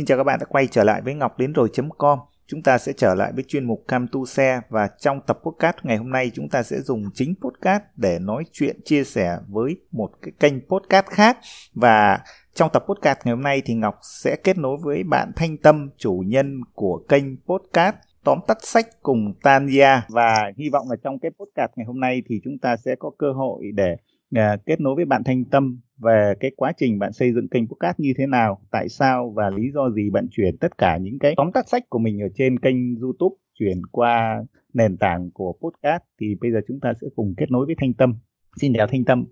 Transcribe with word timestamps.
Xin 0.00 0.06
chào 0.06 0.18
các 0.18 0.24
bạn 0.24 0.38
đã 0.40 0.46
quay 0.48 0.66
trở 0.66 0.84
lại 0.84 1.00
với 1.00 1.14
ngọc 1.14 1.38
đến 1.38 1.52
rồi.com. 1.52 2.18
Chúng 2.46 2.62
ta 2.62 2.78
sẽ 2.78 2.92
trở 2.92 3.14
lại 3.14 3.32
với 3.34 3.44
chuyên 3.48 3.64
mục 3.64 3.84
Cam 3.88 4.06
Tu 4.12 4.26
Xe 4.26 4.60
và 4.68 4.88
trong 4.98 5.20
tập 5.26 5.38
podcast 5.42 5.76
ngày 5.82 5.96
hôm 5.96 6.10
nay 6.10 6.30
chúng 6.34 6.48
ta 6.48 6.62
sẽ 6.62 6.80
dùng 6.80 7.02
chính 7.14 7.34
podcast 7.40 7.82
để 7.96 8.18
nói 8.18 8.44
chuyện 8.52 8.80
chia 8.84 9.04
sẻ 9.04 9.38
với 9.48 9.76
một 9.92 10.10
cái 10.22 10.32
kênh 10.40 10.54
podcast 10.68 11.06
khác 11.06 11.38
và 11.74 12.18
trong 12.54 12.70
tập 12.72 12.84
podcast 12.88 13.18
ngày 13.24 13.34
hôm 13.34 13.42
nay 13.42 13.62
thì 13.64 13.74
Ngọc 13.74 13.98
sẽ 14.02 14.36
kết 14.44 14.58
nối 14.58 14.76
với 14.82 15.02
bạn 15.02 15.32
Thanh 15.36 15.56
Tâm, 15.56 15.90
chủ 15.96 16.22
nhân 16.26 16.60
của 16.74 17.04
kênh 17.08 17.24
podcast 17.46 17.96
tóm 18.24 18.38
tắt 18.46 18.58
sách 18.62 18.86
cùng 19.02 19.34
Tania 19.42 20.00
và 20.08 20.52
hy 20.56 20.68
vọng 20.68 20.90
là 20.90 20.96
trong 21.04 21.18
cái 21.18 21.30
podcast 21.30 21.72
ngày 21.76 21.86
hôm 21.86 22.00
nay 22.00 22.22
thì 22.26 22.40
chúng 22.44 22.58
ta 22.58 22.76
sẽ 22.76 22.94
có 22.98 23.10
cơ 23.18 23.32
hội 23.32 23.64
để 23.74 23.96
uh, 24.38 24.66
kết 24.66 24.80
nối 24.80 24.94
với 24.94 25.04
bạn 25.04 25.22
Thanh 25.24 25.44
Tâm 25.44 25.80
về 25.98 26.34
cái 26.40 26.50
quá 26.56 26.72
trình 26.76 26.98
bạn 26.98 27.12
xây 27.12 27.32
dựng 27.32 27.48
kênh 27.48 27.68
podcast 27.68 28.00
như 28.00 28.12
thế 28.18 28.26
nào, 28.26 28.58
tại 28.70 28.88
sao 28.88 29.32
và 29.36 29.50
lý 29.50 29.70
do 29.74 29.90
gì 29.90 30.10
bạn 30.10 30.26
chuyển 30.30 30.56
tất 30.60 30.78
cả 30.78 30.96
những 30.96 31.18
cái 31.18 31.34
tóm 31.36 31.52
tắt 31.52 31.68
sách 31.68 31.82
của 31.88 31.98
mình 31.98 32.22
ở 32.22 32.28
trên 32.34 32.58
kênh 32.58 33.00
YouTube 33.00 33.36
chuyển 33.58 33.82
qua 33.92 34.44
nền 34.74 34.96
tảng 34.96 35.30
của 35.34 35.54
podcast 35.62 36.02
thì 36.20 36.26
bây 36.40 36.52
giờ 36.52 36.58
chúng 36.68 36.80
ta 36.82 36.92
sẽ 37.00 37.06
cùng 37.16 37.34
kết 37.36 37.50
nối 37.50 37.66
với 37.66 37.74
Thanh 37.80 37.94
Tâm. 37.94 38.14
Xin 38.60 38.72
chào 38.76 38.86
Thanh 38.86 39.04
Tâm. 39.04 39.24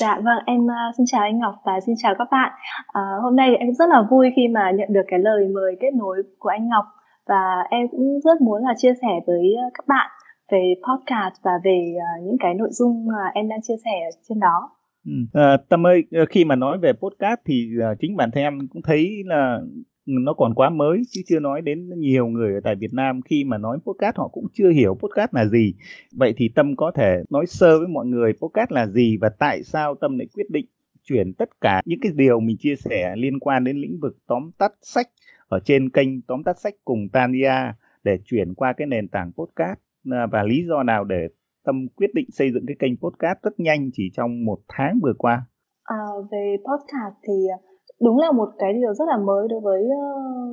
Dạ 0.00 0.20
vâng, 0.24 0.38
em 0.46 0.60
uh, 0.64 0.94
xin 0.96 1.06
chào 1.06 1.22
anh 1.22 1.38
Ngọc 1.38 1.54
và 1.66 1.80
xin 1.86 1.94
chào 1.98 2.14
các 2.18 2.28
bạn. 2.30 2.52
Uh, 2.88 3.22
hôm 3.22 3.36
nay 3.36 3.56
em 3.56 3.72
rất 3.72 3.88
là 3.88 4.02
vui 4.10 4.30
khi 4.36 4.48
mà 4.48 4.70
nhận 4.70 4.88
được 4.92 5.04
cái 5.08 5.18
lời 5.18 5.48
mời 5.54 5.76
kết 5.80 5.94
nối 5.94 6.22
của 6.38 6.48
anh 6.48 6.68
Ngọc 6.68 6.84
và 7.28 7.62
em 7.70 7.88
cũng 7.90 8.20
rất 8.24 8.40
muốn 8.40 8.62
là 8.62 8.74
chia 8.76 8.92
sẻ 9.02 9.08
với 9.26 9.54
các 9.74 9.86
bạn 9.86 10.10
về 10.52 10.74
podcast 10.88 11.42
và 11.42 11.50
về 11.64 11.94
uh, 11.96 12.26
những 12.26 12.36
cái 12.40 12.54
nội 12.54 12.68
dung 12.70 13.06
uh, 13.08 13.34
em 13.34 13.48
đang 13.48 13.62
chia 13.62 13.76
sẻ 13.84 14.10
trên 14.28 14.40
đó. 14.40 14.70
Ừ. 15.06 15.40
À, 15.40 15.56
Tâm 15.68 15.86
ơi, 15.86 16.04
ờ, 16.12 16.24
khi 16.30 16.44
mà 16.44 16.56
nói 16.56 16.78
về 16.78 16.92
podcast 16.92 17.40
thì 17.44 17.70
uh, 17.92 17.98
chính 18.00 18.16
bản 18.16 18.30
thân 18.30 18.42
em 18.42 18.68
cũng 18.68 18.82
thấy 18.82 19.22
là 19.24 19.60
nó 20.06 20.34
còn 20.34 20.54
quá 20.54 20.70
mới 20.70 21.02
chứ 21.10 21.20
chưa 21.26 21.40
nói 21.40 21.62
đến 21.62 21.90
nhiều 21.98 22.26
người 22.26 22.54
ở 22.54 22.60
tại 22.64 22.74
Việt 22.74 22.92
Nam 22.92 23.20
khi 23.22 23.44
mà 23.44 23.58
nói 23.58 23.78
podcast 23.86 24.16
họ 24.16 24.28
cũng 24.28 24.46
chưa 24.52 24.70
hiểu 24.70 24.94
podcast 24.94 25.34
là 25.34 25.46
gì. 25.46 25.74
Vậy 26.12 26.34
thì 26.36 26.48
Tâm 26.54 26.76
có 26.76 26.92
thể 26.94 27.22
nói 27.30 27.46
sơ 27.46 27.78
với 27.78 27.88
mọi 27.88 28.06
người 28.06 28.32
podcast 28.32 28.70
là 28.70 28.86
gì 28.86 29.16
và 29.20 29.28
tại 29.38 29.62
sao 29.62 29.94
Tâm 29.94 30.18
lại 30.18 30.28
quyết 30.34 30.50
định 30.50 30.66
chuyển 31.04 31.32
tất 31.32 31.48
cả 31.60 31.82
những 31.84 32.00
cái 32.02 32.12
điều 32.14 32.40
mình 32.40 32.56
chia 32.58 32.76
sẻ 32.76 33.14
liên 33.16 33.38
quan 33.38 33.64
đến 33.64 33.76
lĩnh 33.76 33.98
vực 34.00 34.16
tóm 34.26 34.50
tắt 34.58 34.72
sách 34.82 35.06
ở 35.48 35.60
trên 35.64 35.90
kênh 35.90 36.22
tóm 36.22 36.42
tắt 36.42 36.60
sách 36.60 36.74
cùng 36.84 37.08
Tania 37.12 37.72
để 38.04 38.18
chuyển 38.24 38.54
qua 38.54 38.72
cái 38.72 38.86
nền 38.86 39.08
tảng 39.08 39.32
podcast 39.32 39.78
và 40.32 40.42
lý 40.42 40.64
do 40.68 40.82
nào 40.82 41.04
để 41.04 41.28
Tâm 41.66 41.86
quyết 41.96 42.14
định 42.14 42.26
xây 42.30 42.52
dựng 42.52 42.64
cái 42.66 42.76
kênh 42.78 42.96
podcast 43.02 43.38
rất 43.42 43.60
nhanh 43.60 43.90
chỉ 43.92 44.10
trong 44.16 44.44
một 44.44 44.58
tháng 44.68 44.98
vừa 45.02 45.12
qua? 45.18 45.42
À, 45.84 45.96
về 46.30 46.56
podcast 46.68 47.14
thì 47.28 47.34
đúng 48.00 48.18
là 48.18 48.32
một 48.32 48.48
cái 48.58 48.72
điều 48.72 48.94
rất 48.94 49.04
là 49.08 49.16
mới 49.16 49.48
đối 49.48 49.60
với 49.60 49.82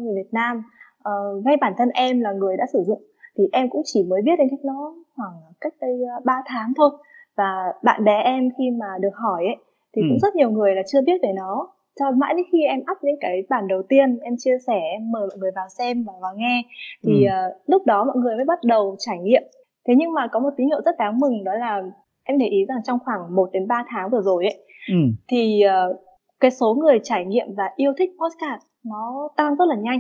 người 0.01 0.15
Việt 0.15 0.29
Nam. 0.31 0.63
À, 1.03 1.11
ngay 1.45 1.57
bản 1.61 1.73
thân 1.77 1.89
em 1.89 2.19
là 2.21 2.31
người 2.31 2.57
đã 2.57 2.65
sử 2.73 2.79
dụng 2.87 3.03
thì 3.37 3.43
em 3.51 3.69
cũng 3.69 3.81
chỉ 3.85 4.03
mới 4.09 4.21
biết 4.25 4.31
đến 4.37 4.47
cách 4.51 4.65
nó 4.65 4.95
khoảng 5.15 5.33
cách 5.61 5.73
đây 5.81 5.91
3 6.25 6.33
tháng 6.45 6.73
thôi. 6.77 6.89
Và 7.38 7.73
bạn 7.83 8.03
bè 8.03 8.21
em 8.23 8.49
khi 8.57 8.63
mà 8.79 8.88
được 9.01 9.13
hỏi 9.13 9.43
ấy 9.45 9.57
thì 9.95 10.01
ừ. 10.01 10.05
cũng 10.09 10.19
rất 10.19 10.35
nhiều 10.35 10.51
người 10.51 10.75
là 10.75 10.81
chưa 10.88 11.01
biết 11.05 11.21
về 11.23 11.29
nó 11.35 11.67
cho 11.99 12.05
mãi 12.11 12.33
đến 12.38 12.45
khi 12.52 12.63
em 12.63 12.80
up 12.80 12.97
những 13.02 13.19
cái 13.22 13.44
bản 13.49 13.67
đầu 13.67 13.81
tiên 13.89 14.19
em 14.19 14.33
chia 14.38 14.58
sẻ 14.67 14.80
em 14.94 15.11
mời 15.11 15.22
mọi 15.22 15.38
người 15.38 15.52
vào 15.55 15.66
xem 15.77 16.03
và 16.03 16.13
vào 16.22 16.33
nghe 16.35 16.63
thì 17.03 17.25
ừ. 17.25 17.30
uh, 17.30 17.69
lúc 17.69 17.85
đó 17.85 18.03
mọi 18.03 18.16
người 18.17 18.35
mới 18.35 18.45
bắt 18.45 18.59
đầu 18.63 18.95
trải 19.00 19.19
nghiệm 19.19 19.44
thế 19.88 19.94
nhưng 19.97 20.13
mà 20.13 20.27
có 20.31 20.39
một 20.39 20.50
tín 20.58 20.67
hiệu 20.67 20.81
rất 20.85 20.95
đáng 21.00 21.19
mừng 21.19 21.44
đó 21.44 21.52
là 21.53 21.81
em 22.23 22.38
để 22.38 22.45
ý 22.45 22.66
rằng 22.67 22.77
trong 22.83 23.00
khoảng 23.05 23.35
1 23.35 23.50
đến 23.53 23.67
3 23.67 23.85
tháng 23.88 24.09
vừa 24.09 24.22
rồi 24.22 24.45
ấy 24.45 24.66
ừ. 24.89 24.95
thì 25.27 25.61
uh, 25.66 25.97
cái 26.39 26.52
số 26.52 26.73
người 26.73 27.00
trải 27.03 27.25
nghiệm 27.25 27.47
và 27.58 27.63
yêu 27.75 27.94
thích 27.97 28.09
podcast 28.09 28.61
nó 28.85 29.30
tăng 29.38 29.55
rất 29.55 29.66
là 29.66 29.75
nhanh 29.75 30.00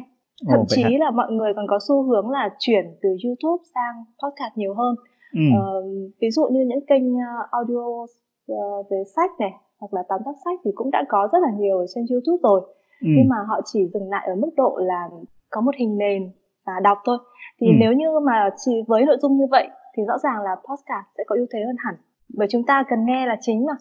thậm 0.49 0.59
Ồ, 0.59 0.65
chí 0.67 0.83
là 0.99 1.11
mọi 1.11 1.31
người 1.31 1.53
còn 1.55 1.67
có 1.67 1.79
xu 1.87 2.03
hướng 2.03 2.29
là 2.29 2.49
chuyển 2.59 2.85
từ 3.01 3.09
YouTube 3.23 3.63
sang 3.75 3.95
podcast 4.23 4.57
nhiều 4.57 4.73
hơn 4.73 4.95
ừ. 5.33 5.41
uh, 5.57 5.85
ví 6.21 6.29
dụ 6.31 6.47
như 6.51 6.59
những 6.67 6.85
kênh 6.85 7.13
uh, 7.15 7.51
audio 7.51 8.03
uh, 8.51 8.85
về 8.91 9.03
sách 9.15 9.31
này 9.39 9.51
hoặc 9.83 9.93
là 9.97 10.03
tóm 10.09 10.21
tắt 10.25 10.35
sách 10.45 10.59
thì 10.63 10.71
cũng 10.75 10.91
đã 10.91 11.03
có 11.09 11.29
rất 11.31 11.39
là 11.41 11.51
nhiều 11.59 11.77
ở 11.77 11.85
trên 11.95 12.05
YouTube 12.11 12.39
rồi 12.43 12.61
ừ. 13.01 13.07
nhưng 13.17 13.29
mà 13.29 13.35
họ 13.49 13.61
chỉ 13.65 13.79
dừng 13.93 14.09
lại 14.09 14.27
ở 14.27 14.35
mức 14.35 14.49
độ 14.57 14.77
là 14.81 15.09
có 15.49 15.61
một 15.61 15.75
hình 15.75 15.97
nền 15.97 16.31
và 16.65 16.73
đọc 16.83 16.97
thôi 17.05 17.17
thì 17.59 17.67
ừ. 17.67 17.73
nếu 17.79 17.93
như 17.93 18.05
mà 18.25 18.49
chỉ 18.65 18.71
với 18.87 19.05
nội 19.05 19.17
dung 19.21 19.37
như 19.37 19.45
vậy 19.51 19.67
thì 19.97 20.03
rõ 20.07 20.17
ràng 20.17 20.41
là 20.43 20.55
podcast 20.55 21.07
sẽ 21.17 21.23
có 21.27 21.35
ưu 21.35 21.45
thế 21.53 21.59
hơn 21.65 21.75
hẳn 21.79 21.95
bởi 22.37 22.47
chúng 22.51 22.63
ta 22.63 22.83
cần 22.89 23.05
nghe 23.05 23.25
là 23.25 23.35
chính 23.41 23.65
mà 23.65 23.73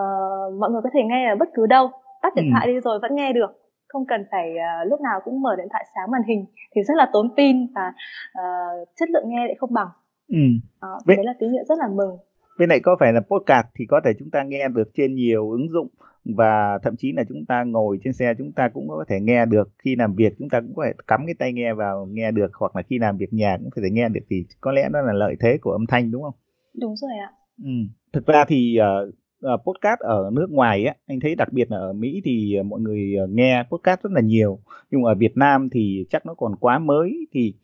uh, 0.00 0.60
mọi 0.60 0.70
người 0.70 0.80
có 0.84 0.90
thể 0.94 1.00
nghe 1.04 1.28
ở 1.32 1.36
bất 1.36 1.48
cứ 1.54 1.66
đâu 1.66 1.90
tắt 2.22 2.34
điện 2.36 2.44
ừ. 2.44 2.50
thoại 2.52 2.66
đi 2.66 2.80
rồi 2.80 2.98
vẫn 3.02 3.14
nghe 3.14 3.32
được 3.32 3.50
không 3.88 4.06
cần 4.06 4.24
phải 4.30 4.54
uh, 4.54 4.90
lúc 4.90 5.00
nào 5.00 5.20
cũng 5.24 5.42
mở 5.42 5.56
điện 5.56 5.66
thoại 5.70 5.84
sáng 5.94 6.10
màn 6.10 6.22
hình 6.28 6.46
thì 6.74 6.82
rất 6.82 6.94
là 6.96 7.10
tốn 7.12 7.34
pin 7.36 7.56
và 7.74 7.92
uh, 8.38 8.88
chất 8.96 9.10
lượng 9.10 9.24
nghe 9.26 9.46
lại 9.46 9.54
không 9.58 9.72
bằng 9.72 9.88
ừ. 10.28 10.38
uh, 10.86 11.06
đấy 11.06 11.24
là 11.24 11.34
tín 11.38 11.50
hiệu 11.52 11.64
rất 11.68 11.78
là 11.78 11.88
mừng 11.88 12.18
bên 12.58 12.68
này 12.68 12.80
có 12.80 12.96
phải 13.00 13.12
là 13.12 13.20
podcast 13.20 13.66
thì 13.74 13.86
có 13.88 14.00
thể 14.04 14.10
chúng 14.18 14.30
ta 14.30 14.42
nghe 14.42 14.68
được 14.68 14.90
trên 14.94 15.14
nhiều 15.14 15.50
ứng 15.50 15.68
dụng 15.70 15.88
và 16.24 16.78
thậm 16.82 16.96
chí 16.96 17.12
là 17.12 17.24
chúng 17.28 17.44
ta 17.48 17.64
ngồi 17.64 17.98
trên 18.04 18.12
xe 18.12 18.34
chúng 18.38 18.52
ta 18.52 18.68
cũng 18.74 18.88
có 18.88 19.04
thể 19.08 19.20
nghe 19.20 19.46
được 19.46 19.68
khi 19.78 19.96
làm 19.96 20.14
việc 20.14 20.32
chúng 20.38 20.48
ta 20.48 20.60
cũng 20.60 20.74
có 20.74 20.84
thể 20.86 20.92
cắm 21.06 21.20
cái 21.26 21.34
tai 21.38 21.52
nghe 21.52 21.74
vào 21.74 22.06
nghe 22.10 22.30
được 22.30 22.50
hoặc 22.54 22.76
là 22.76 22.82
khi 22.82 22.98
làm 22.98 23.16
việc 23.16 23.32
nhà 23.32 23.56
cũng 23.60 23.70
có 23.70 23.82
thể 23.82 23.90
nghe 23.90 24.08
được 24.08 24.20
thì 24.30 24.44
có 24.60 24.72
lẽ 24.72 24.88
đó 24.92 25.00
là 25.00 25.12
lợi 25.12 25.36
thế 25.40 25.58
của 25.60 25.72
âm 25.72 25.86
thanh 25.86 26.10
đúng 26.10 26.22
không? 26.22 26.34
Đúng 26.80 26.96
rồi 26.96 27.10
ạ. 27.20 27.30
Ừ. 27.62 27.70
Thực 28.12 28.26
ra 28.26 28.44
thì 28.48 28.78
uh, 28.80 29.14
uh, 29.54 29.60
podcast 29.66 30.00
ở 30.00 30.30
nước 30.32 30.50
ngoài 30.50 30.84
á 30.84 30.94
anh 31.06 31.20
thấy 31.20 31.34
đặc 31.34 31.52
biệt 31.52 31.70
là 31.70 31.76
ở 31.76 31.92
Mỹ 31.92 32.20
thì 32.24 32.56
uh, 32.60 32.66
mọi 32.66 32.80
người 32.80 33.16
nghe 33.28 33.64
podcast 33.70 34.02
rất 34.02 34.12
là 34.12 34.20
nhiều 34.20 34.58
nhưng 34.90 35.02
ở 35.02 35.14
Việt 35.14 35.36
Nam 35.36 35.68
thì 35.72 36.06
chắc 36.10 36.26
nó 36.26 36.34
còn 36.34 36.56
quá 36.56 36.78
mới 36.78 37.26
thì 37.32 37.54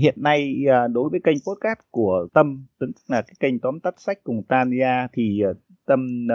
hiện 0.00 0.14
nay 0.16 0.54
à, 0.70 0.86
đối 0.86 1.08
với 1.10 1.20
kênh 1.24 1.36
podcast 1.48 1.78
của 1.90 2.26
Tâm 2.34 2.66
tức 2.80 2.86
là 3.08 3.22
cái 3.22 3.34
kênh 3.40 3.58
tóm 3.58 3.80
tắt 3.80 3.94
sách 3.98 4.18
cùng 4.24 4.42
Tania 4.48 5.06
thì 5.12 5.42
à, 5.44 5.50
Tâm 5.86 6.28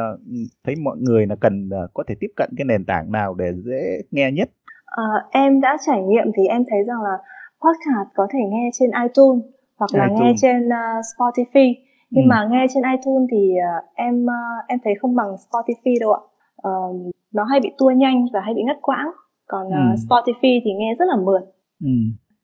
thấy 0.64 0.76
mọi 0.76 0.98
người 1.00 1.28
là 1.28 1.36
cần 1.36 1.70
có 1.94 2.04
thể 2.08 2.16
tiếp 2.20 2.32
cận 2.36 2.50
cái 2.58 2.66
nền 2.66 2.86
tảng 2.86 3.12
nào 3.12 3.34
để 3.34 3.52
dễ 3.66 4.02
nghe 4.12 4.32
nhất? 4.32 4.50
À, 4.86 5.04
em 5.32 5.62
đã 5.62 5.78
trải 5.86 6.02
nghiệm 6.02 6.32
thì 6.38 6.44
em 6.48 6.64
thấy 6.70 6.80
rằng 6.88 7.02
là 7.04 7.18
podcast 7.62 8.10
có 8.16 8.28
thể 8.34 8.40
nghe 8.50 8.70
trên 8.74 8.90
iTunes 9.04 9.44
hoặc 9.78 9.90
là 9.94 10.06
iTunes. 10.06 10.22
nghe 10.22 10.34
trên 10.42 10.68
uh, 10.68 11.06
Spotify 11.18 11.74
nhưng 12.10 12.24
ừ. 12.24 12.28
mà 12.30 12.48
nghe 12.52 12.66
trên 12.74 12.84
iTunes 12.84 13.30
thì 13.32 13.54
uh, 13.78 13.86
em 13.94 14.26
uh, 14.26 14.68
em 14.68 14.80
thấy 14.84 14.94
không 15.02 15.16
bằng 15.16 15.28
Spotify 15.28 16.00
đâu 16.00 16.14
ạ 16.14 16.22
uh, 16.70 17.16
nó 17.34 17.44
hay 17.44 17.60
bị 17.60 17.72
tua 17.78 17.92
nhanh 17.92 18.26
và 18.34 18.40
hay 18.40 18.54
bị 18.54 18.62
ngắt 18.66 18.78
quãng 18.82 19.08
còn 19.48 19.68
uh, 19.68 19.74
ừ. 19.74 19.96
Spotify 20.08 20.62
thì 20.64 20.72
nghe 20.74 20.96
rất 21.00 21.06
là 21.06 21.16
mượt 21.16 21.42
ừ 21.84 21.90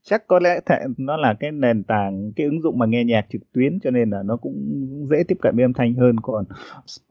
chắc 0.03 0.27
có 0.27 0.39
lẽ 0.39 0.59
th- 0.65 0.93
nó 0.97 1.17
là 1.17 1.33
cái 1.33 1.51
nền 1.51 1.83
tảng 1.83 2.31
cái 2.35 2.45
ứng 2.45 2.61
dụng 2.61 2.77
mà 2.77 2.85
nghe 2.85 3.03
nhạc 3.03 3.25
trực 3.29 3.41
tuyến 3.53 3.79
cho 3.79 3.91
nên 3.91 4.09
là 4.09 4.23
nó 4.23 4.37
cũng 4.37 4.55
dễ 5.09 5.23
tiếp 5.27 5.37
cận 5.41 5.55
với 5.55 5.65
âm 5.65 5.73
thanh 5.73 5.93
hơn 5.93 6.15
còn 6.21 6.45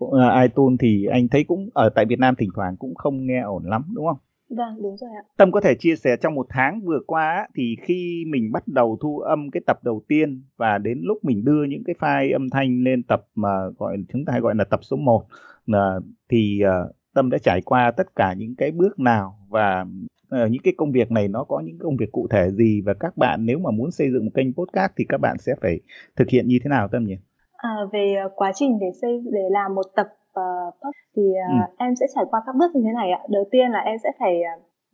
uh, 0.05 0.12
iTunes 0.43 0.81
thì 0.81 1.06
anh 1.06 1.28
thấy 1.28 1.45
cũng 1.45 1.69
ở 1.75 1.89
tại 1.95 2.05
Việt 2.05 2.19
Nam 2.19 2.34
thỉnh 2.39 2.51
thoảng 2.55 2.77
cũng 2.77 2.95
không 2.95 3.27
nghe 3.27 3.41
ổn 3.41 3.65
lắm 3.65 3.83
đúng 3.95 4.06
không? 4.06 4.19
Vâng 4.49 4.83
đúng 4.83 4.97
rồi 4.97 5.11
ạ. 5.17 5.23
Tâm 5.37 5.53
có 5.53 5.61
thể 5.61 5.75
chia 5.75 5.97
sẻ 5.97 6.17
trong 6.21 6.34
một 6.34 6.47
tháng 6.49 6.81
vừa 6.81 7.01
qua 7.06 7.49
thì 7.55 7.77
khi 7.83 8.25
mình 8.28 8.53
bắt 8.53 8.69
đầu 8.69 8.99
thu 9.01 9.19
âm 9.19 9.51
cái 9.51 9.61
tập 9.67 9.78
đầu 9.84 10.03
tiên 10.09 10.43
và 10.57 10.78
đến 10.78 11.01
lúc 11.03 11.25
mình 11.25 11.45
đưa 11.45 11.65
những 11.65 11.83
cái 11.84 11.95
file 11.99 12.34
âm 12.34 12.51
thanh 12.51 12.84
lên 12.84 13.03
tập 13.03 13.27
mà 13.34 13.69
gọi 13.78 13.97
chúng 14.12 14.25
ta 14.25 14.33
hay 14.33 14.41
gọi 14.41 14.55
là 14.55 14.65
tập 14.65 14.81
số 14.83 14.97
1 14.97 15.27
là 15.67 16.01
thì 16.28 16.61
uh, 16.65 16.95
Tâm 17.15 17.31
đã 17.31 17.39
trải 17.39 17.61
qua 17.61 17.91
tất 17.91 18.17
cả 18.17 18.34
những 18.34 18.55
cái 18.55 18.71
bước 18.71 18.99
nào 18.99 19.37
và 19.49 19.87
những 20.31 20.63
cái 20.65 20.75
công 20.77 20.93
việc 20.93 21.11
này 21.11 21.29
nó 21.29 21.45
có 21.45 21.61
những 21.65 21.79
công 21.79 21.97
việc 21.97 22.13
cụ 22.13 22.27
thể 22.31 22.51
gì 22.51 22.83
và 22.87 22.95
các 23.01 23.17
bạn 23.17 23.47
nếu 23.47 23.59
mà 23.59 23.71
muốn 23.71 23.91
xây 23.91 24.11
dựng 24.13 24.25
một 24.25 24.31
kênh 24.35 24.55
podcast 24.55 24.93
thì 24.97 25.05
các 25.09 25.19
bạn 25.21 25.37
sẽ 25.39 25.53
phải 25.63 25.81
thực 26.17 26.29
hiện 26.29 26.49
như 26.49 26.59
thế 26.65 26.69
nào 26.69 26.89
tâm 26.93 27.05
nhỉ? 27.05 27.17
À, 27.57 27.71
về 27.93 28.15
uh, 28.27 28.33
quá 28.37 28.53
trình 28.55 28.79
để 28.81 28.87
xây 29.03 29.11
để 29.33 29.43
làm 29.51 29.75
một 29.75 29.87
tập 29.97 30.07
uh, 30.07 30.75
podcast 30.75 31.11
thì 31.17 31.23
uh, 31.23 31.69
ừ. 31.69 31.75
em 31.78 31.95
sẽ 32.01 32.07
trải 32.15 32.25
qua 32.31 32.41
các 32.47 32.54
bước 32.59 32.75
như 32.75 32.83
thế 32.84 32.93
này 32.95 33.10
ạ. 33.10 33.21
Đầu 33.28 33.45
tiên 33.51 33.71
là 33.71 33.78
em 33.78 33.97
sẽ 34.03 34.10
phải 34.19 34.34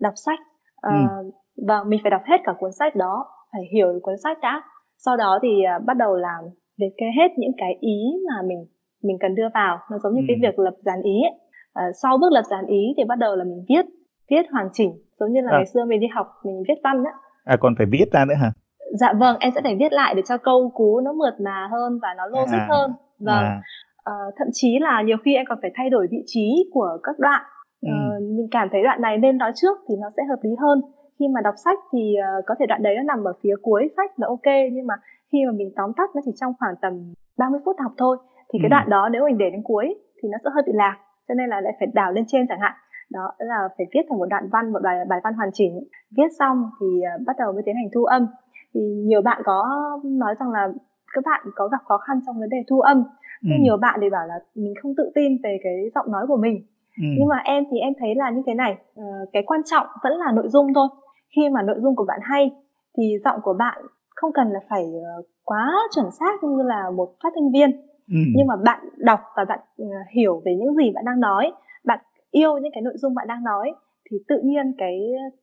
đọc 0.00 0.12
sách 0.16 0.38
uh, 0.86 0.92
ừ. 0.92 1.30
và 1.66 1.84
mình 1.86 2.00
phải 2.02 2.10
đọc 2.10 2.22
hết 2.24 2.40
cả 2.44 2.52
cuốn 2.58 2.72
sách 2.72 2.96
đó, 2.96 3.26
phải 3.52 3.62
hiểu 3.74 3.92
được 3.92 4.00
cuốn 4.02 4.14
sách 4.22 4.38
đã. 4.42 4.62
Sau 4.98 5.16
đó 5.16 5.38
thì 5.42 5.48
uh, 5.48 5.84
bắt 5.84 5.96
đầu 5.96 6.16
làm 6.16 6.44
liệt 6.76 6.92
kê 6.96 7.06
hết 7.16 7.28
những 7.36 7.52
cái 7.56 7.76
ý 7.80 7.98
mà 8.28 8.42
mình 8.48 8.66
mình 9.02 9.16
cần 9.20 9.34
đưa 9.34 9.48
vào. 9.54 9.78
Nó 9.90 9.98
giống 9.98 10.14
như 10.14 10.20
ừ. 10.20 10.24
cái 10.28 10.36
việc 10.42 10.58
lập 10.58 10.74
dàn 10.80 11.02
ý 11.02 11.16
ấy. 11.22 11.34
Uh, 11.34 11.94
sau 12.02 12.18
bước 12.18 12.32
lập 12.32 12.44
dàn 12.50 12.66
ý 12.66 12.94
thì 12.96 13.04
bắt 13.04 13.18
đầu 13.18 13.36
là 13.36 13.44
mình 13.44 13.64
viết 13.68 13.86
viết 14.30 14.42
hoàn 14.52 14.68
chỉnh 14.72 14.92
giống 15.20 15.32
như 15.32 15.40
là 15.40 15.50
à. 15.50 15.56
ngày 15.56 15.66
xưa 15.66 15.84
mình 15.84 16.00
đi 16.00 16.06
học 16.14 16.26
mình 16.44 16.62
viết 16.68 16.80
văn 16.84 17.04
á 17.04 17.12
à 17.44 17.56
còn 17.60 17.74
phải 17.78 17.86
viết 17.90 18.04
ra 18.12 18.24
nữa 18.24 18.34
hả 18.34 18.52
dạ 19.00 19.12
vâng 19.12 19.36
em 19.40 19.52
sẽ 19.54 19.60
phải 19.64 19.76
viết 19.80 19.92
lại 19.92 20.14
để 20.14 20.22
cho 20.28 20.38
câu 20.38 20.70
cú 20.74 21.00
nó 21.00 21.12
mượt 21.12 21.34
mà 21.40 21.68
hơn 21.72 21.98
và 22.02 22.08
nó 22.16 22.26
logic 22.26 22.58
à. 22.58 22.66
hơn 22.70 22.90
vâng 23.18 23.44
à. 23.44 23.60
à, 24.04 24.12
thậm 24.38 24.48
chí 24.52 24.78
là 24.80 25.02
nhiều 25.02 25.16
khi 25.24 25.34
em 25.34 25.46
còn 25.48 25.58
phải 25.62 25.70
thay 25.74 25.90
đổi 25.90 26.06
vị 26.10 26.22
trí 26.26 26.70
của 26.72 26.98
các 27.02 27.18
đoạn 27.18 27.42
ừ. 27.82 27.88
uh, 27.88 28.22
mình 28.22 28.48
cảm 28.50 28.68
thấy 28.72 28.82
đoạn 28.82 29.00
này 29.00 29.18
nên 29.18 29.38
nói 29.38 29.52
trước 29.54 29.78
thì 29.88 29.94
nó 30.00 30.08
sẽ 30.16 30.22
hợp 30.28 30.38
lý 30.42 30.50
hơn 30.60 30.80
khi 31.18 31.24
mà 31.34 31.40
đọc 31.44 31.54
sách 31.64 31.78
thì 31.92 32.14
uh, 32.38 32.44
có 32.46 32.54
thể 32.58 32.66
đoạn 32.66 32.82
đấy 32.82 32.94
nó 32.96 33.02
nằm 33.02 33.24
ở 33.24 33.32
phía 33.42 33.54
cuối 33.62 33.88
sách 33.96 34.10
là 34.16 34.26
ok 34.26 34.48
nhưng 34.72 34.86
mà 34.86 34.94
khi 35.32 35.38
mà 35.46 35.52
mình 35.52 35.70
tóm 35.76 35.92
tắt 35.96 36.10
nó 36.14 36.20
chỉ 36.24 36.32
trong 36.40 36.52
khoảng 36.58 36.74
tầm 36.82 36.92
30 37.38 37.60
phút 37.64 37.76
học 37.82 37.92
thôi 37.98 38.16
thì 38.52 38.58
ừ. 38.58 38.62
cái 38.62 38.68
đoạn 38.68 38.90
đó 38.90 39.08
nếu 39.12 39.24
mình 39.24 39.38
để 39.38 39.50
đến 39.50 39.62
cuối 39.64 39.94
thì 40.22 40.28
nó 40.32 40.38
sẽ 40.44 40.50
hơi 40.54 40.62
bị 40.66 40.72
lạc 40.74 40.96
cho 41.28 41.34
nên 41.34 41.48
là 41.48 41.60
lại 41.60 41.72
phải 41.78 41.88
đảo 41.94 42.12
lên 42.12 42.24
trên 42.28 42.46
chẳng 42.48 42.60
hạn 42.60 42.72
đó 43.10 43.32
là 43.38 43.68
phải 43.76 43.86
viết 43.94 44.00
thành 44.08 44.18
một 44.18 44.26
đoạn 44.26 44.48
văn 44.52 44.72
một 44.72 44.78
bài 44.82 44.96
bài 45.08 45.20
văn 45.24 45.34
hoàn 45.34 45.50
chỉnh 45.52 45.84
viết 46.16 46.28
xong 46.38 46.70
thì 46.80 46.86
uh, 46.86 47.26
bắt 47.26 47.36
đầu 47.38 47.52
mới 47.52 47.62
tiến 47.66 47.74
hành 47.74 47.88
thu 47.94 48.04
âm 48.04 48.26
thì 48.74 48.80
nhiều 48.80 49.22
bạn 49.22 49.42
có 49.44 49.64
nói 50.04 50.34
rằng 50.40 50.50
là 50.50 50.68
các 51.12 51.24
bạn 51.24 51.46
có 51.54 51.68
gặp 51.68 51.78
khó 51.84 51.98
khăn 51.98 52.20
trong 52.26 52.38
vấn 52.40 52.48
đề 52.48 52.56
thu 52.68 52.80
âm 52.80 53.04
ừ. 53.42 53.50
nhiều 53.60 53.76
bạn 53.76 53.98
thì 54.02 54.10
bảo 54.10 54.26
là 54.26 54.34
mình 54.54 54.74
không 54.82 54.94
tự 54.96 55.12
tin 55.14 55.36
về 55.42 55.58
cái 55.64 55.74
giọng 55.94 56.12
nói 56.12 56.26
của 56.28 56.36
mình 56.36 56.56
ừ. 56.96 57.06
nhưng 57.18 57.28
mà 57.28 57.36
em 57.44 57.64
thì 57.70 57.78
em 57.78 57.92
thấy 57.98 58.14
là 58.14 58.30
như 58.30 58.42
thế 58.46 58.54
này 58.54 58.76
uh, 59.00 59.28
cái 59.32 59.42
quan 59.46 59.60
trọng 59.64 59.86
vẫn 60.02 60.12
là 60.12 60.32
nội 60.32 60.48
dung 60.48 60.74
thôi 60.74 60.88
khi 61.36 61.48
mà 61.48 61.62
nội 61.62 61.76
dung 61.82 61.96
của 61.96 62.04
bạn 62.08 62.20
hay 62.22 62.50
thì 62.98 63.18
giọng 63.24 63.40
của 63.42 63.54
bạn 63.58 63.82
không 64.16 64.32
cần 64.32 64.50
là 64.50 64.60
phải 64.68 64.84
uh, 64.84 65.26
quá 65.44 65.72
chuẩn 65.94 66.06
xác 66.10 66.44
như 66.44 66.62
là 66.62 66.90
một 66.90 67.08
phát 67.22 67.32
thanh 67.34 67.52
viên 67.52 67.70
ừ. 68.08 68.18
nhưng 68.36 68.46
mà 68.46 68.56
bạn 68.64 68.88
đọc 68.96 69.20
và 69.36 69.44
bạn 69.44 69.58
uh, 69.82 69.88
hiểu 70.14 70.42
về 70.44 70.56
những 70.58 70.74
gì 70.74 70.92
bạn 70.94 71.04
đang 71.04 71.20
nói 71.20 71.52
bạn 71.84 71.98
yêu 72.40 72.58
những 72.58 72.72
cái 72.74 72.82
nội 72.82 72.96
dung 72.96 73.14
bạn 73.14 73.26
đang 73.28 73.44
nói 73.44 73.72
thì 74.10 74.16
tự 74.28 74.36
nhiên 74.44 74.74
cái 74.78 74.94